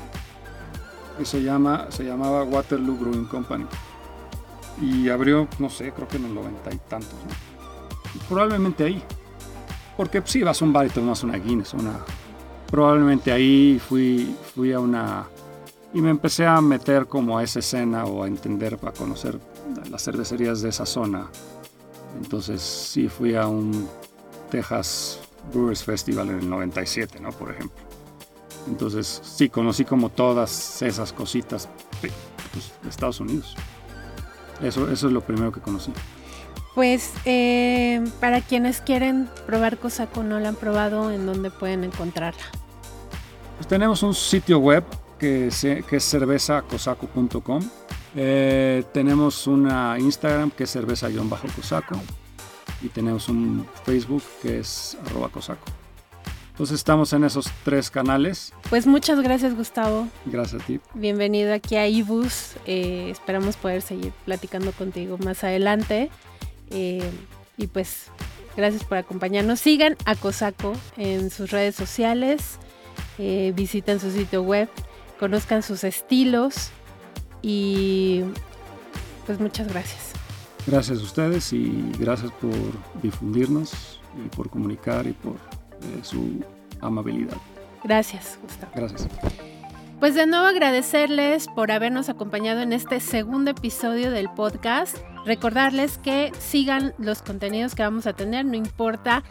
que 1.19 1.27
se, 1.27 1.43
llama, 1.43 1.87
se 1.91 2.05
llamaba 2.05 2.43
Waterloo 2.43 2.97
Brewing 2.97 3.27
Company 3.27 3.67
y 4.81 5.11
abrió, 5.11 5.47
no 5.59 5.69
sé, 5.69 5.93
creo 5.93 6.09
que 6.09 6.17
en 6.17 6.25
el 6.25 6.35
noventa 6.35 6.73
y 6.73 6.79
tantos. 6.89 7.15
probablemente 8.29 8.85
ahí. 8.85 9.03
Porque 9.97 10.23
si 10.25 10.39
pues, 10.39 10.45
vas 10.47 10.63
a 10.63 10.65
un 10.65 10.73
bar 10.73 10.87
y 10.87 10.89
tomas 10.89 11.23
una 11.23 11.37
Guinness, 11.37 11.75
una... 11.75 12.01
Probablemente 12.71 13.31
ahí 13.31 13.79
fui, 13.87 14.35
fui 14.55 14.73
a 14.73 14.81
una... 14.81 15.27
Y 15.93 16.01
me 16.01 16.09
empecé 16.09 16.47
a 16.47 16.59
meter 16.63 17.07
como 17.07 17.37
a 17.37 17.43
esa 17.43 17.59
escena 17.59 18.07
o 18.07 18.25
a 18.25 18.27
entender, 18.27 18.79
a 18.83 18.93
conocer 18.93 19.39
las 19.91 20.03
cervecerías 20.03 20.63
de 20.63 20.71
esa 20.71 20.87
zona. 20.87 21.27
Entonces 22.17 22.63
sí 22.63 23.11
fui 23.11 23.35
a 23.35 23.47
un 23.47 23.87
Texas 24.51 25.21
Brewers 25.53 25.85
Festival 25.85 26.31
en 26.31 26.39
el 26.39 26.49
97, 26.49 27.21
¿no? 27.21 27.31
Por 27.31 27.51
ejemplo. 27.51 27.92
Entonces 28.67 29.21
sí 29.25 29.49
conocí 29.49 29.85
como 29.85 30.09
todas 30.09 30.83
esas 30.83 31.13
cositas 31.13 31.69
pues, 32.01 32.73
de 32.83 32.89
Estados 32.89 33.21
Unidos. 33.21 33.57
Eso, 34.63 34.91
eso 34.91 35.07
es 35.09 35.13
lo 35.13 35.21
primero 35.21 35.53
que 35.53 35.61
conocí. 35.61 35.93
Pues 36.75 37.13
eh, 37.25 38.03
para 38.21 38.41
quienes 38.41 38.81
quieren 38.81 39.29
probar 39.47 39.79
Cosaco, 39.79 40.23
no 40.23 40.41
la 40.41 40.51
han 40.51 40.55
probado, 40.55 41.11
¿en 41.11 41.27
dónde 41.27 41.51
pueden 41.51 41.85
encontrarla? 41.85 42.43
Pues 43.57 43.69
tenemos 43.69 44.03
un 44.03 44.15
sitio 44.15 44.59
web 44.59 44.85
que, 45.19 45.51
que 45.89 45.97
es 45.97 46.11
cervezacosaco.com. 46.11 47.63
Eh, 48.15 48.85
tenemos 48.93 49.47
una 49.47 49.97
Instagram 49.99 50.51
que 50.51 50.65
es 50.65 50.71
cerveza-cosaco. 50.73 52.01
Y 52.81 52.89
tenemos 52.89 53.29
un 53.29 53.67
Facebook 53.85 54.23
que 54.41 54.61
es 54.61 54.97
arroba 55.07 55.29
cosaco. 55.29 55.65
Entonces 56.53 56.77
estamos 56.77 57.15
en 57.15 57.25
esos 57.25 57.51
tres 57.65 57.91
canales. 57.91 58.53
Pues 58.69 58.87
muchas 58.87 59.21
gracias 59.23 59.57
Gustavo. 59.57 60.07
Gracias 60.27 60.63
a 60.63 60.67
ti. 60.67 60.81
Bienvenido 60.93 61.55
aquí 61.55 61.77
a 61.77 61.89
Ibus. 61.89 62.57
Eh, 62.67 63.09
esperamos 63.11 63.57
poder 63.57 63.81
seguir 63.81 64.13
platicando 64.27 64.73
contigo 64.73 65.17
más 65.17 65.45
adelante. 65.45 66.11
Eh, 66.71 67.11
y 67.57 67.69
pues 67.69 68.09
gracias 68.55 68.85
por 68.85 68.99
acompañarnos. 68.99 69.61
Sigan 69.61 69.97
a 70.05 70.15
Cosaco 70.15 70.75
en 70.99 71.31
sus 71.31 71.51
redes 71.51 71.75
sociales. 71.75 72.59
Eh, 73.17 73.55
visiten 73.57 73.99
su 73.99 74.11
sitio 74.11 74.43
web. 74.43 74.69
Conozcan 75.19 75.63
sus 75.63 75.85
estilos. 75.85 76.69
Y 77.41 78.25
pues 79.25 79.41
muchas 79.41 79.69
gracias. 79.69 80.13
Gracias 80.67 81.01
a 81.01 81.03
ustedes 81.03 81.51
y 81.55 81.93
gracias 81.99 82.31
por 82.33 82.53
difundirnos 83.03 84.01
y 84.23 84.29
por 84.37 84.51
comunicar 84.51 85.07
y 85.07 85.13
por 85.13 85.37
su 86.03 86.41
amabilidad. 86.81 87.37
Gracias, 87.85 88.39
Gustavo. 88.43 88.73
Gracias. 88.75 89.09
Pues 90.03 90.17
de 90.17 90.27
nuevo 90.27 90.47
agradecerles 90.47 91.47
por 91.47 91.71
habernos 91.71 92.09
acompañado 92.09 92.61
en 92.61 92.73
este 92.73 92.99
segundo 92.99 93.53
episodio 93.53 94.11
del 94.11 94.29
podcast. 94.29 94.99
Recordarles 95.25 95.99
que 95.99 96.33
sigan 96.41 96.93
los 96.99 97.23
contenidos 97.23 97.77
que 97.77 97.85
vamos 97.85 98.09
a 98.09 98.13
tener, 98.13 98.45
no 98.45 98.57
importa 98.57 99.23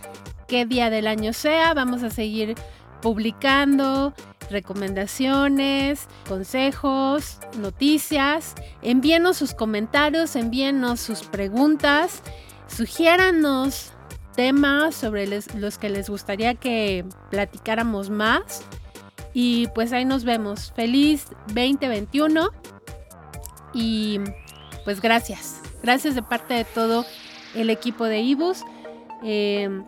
qué 0.47 0.65
día 0.65 0.89
del 0.89 1.07
año 1.07 1.33
sea, 1.33 1.73
vamos 1.73 2.03
a 2.03 2.09
seguir 2.09 2.55
publicando 3.01 4.13
recomendaciones, 4.49 6.07
consejos, 6.27 7.39
noticias. 7.57 8.55
Envíenos 8.81 9.37
sus 9.37 9.53
comentarios, 9.53 10.37
envíenos 10.37 11.01
sus 11.01 11.23
preguntas, 11.23 12.21
sugiéranos 12.67 13.91
temas 14.31 14.95
sobre 14.95 15.27
los 15.27 15.77
que 15.77 15.89
les 15.89 16.09
gustaría 16.09 16.55
que 16.55 17.05
platicáramos 17.29 18.09
más. 18.09 18.63
Y 19.33 19.67
pues 19.75 19.93
ahí 19.93 20.05
nos 20.05 20.23
vemos. 20.23 20.71
Feliz 20.75 21.27
2021. 21.47 22.49
Y 23.73 24.19
pues 24.83 25.01
gracias. 25.01 25.61
Gracias 25.83 26.15
de 26.15 26.23
parte 26.23 26.53
de 26.53 26.65
todo 26.65 27.05
el 27.55 27.69
equipo 27.69 28.05
de 28.05 28.19
Ibus. 28.19 28.63
Em, 29.23 29.83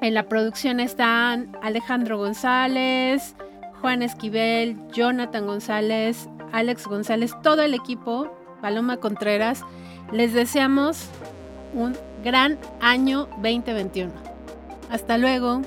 en 0.00 0.14
la 0.14 0.28
producción 0.28 0.80
están 0.80 1.56
Alejandro 1.62 2.18
González, 2.18 3.34
Juan 3.80 4.02
Esquivel, 4.02 4.76
Jonathan 4.92 5.46
González, 5.46 6.28
Alex 6.52 6.86
González, 6.86 7.32
todo 7.42 7.62
el 7.62 7.74
equipo, 7.74 8.30
Paloma 8.60 8.98
Contreras. 8.98 9.62
Les 10.12 10.32
deseamos 10.32 11.08
un 11.74 11.96
gran 12.26 12.58
año 12.80 13.26
2021. 13.36 14.12
Hasta 14.90 15.16
luego. 15.16 15.62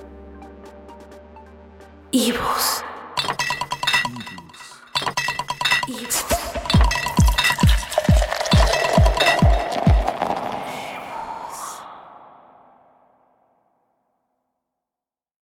Ibus. 2.11 2.78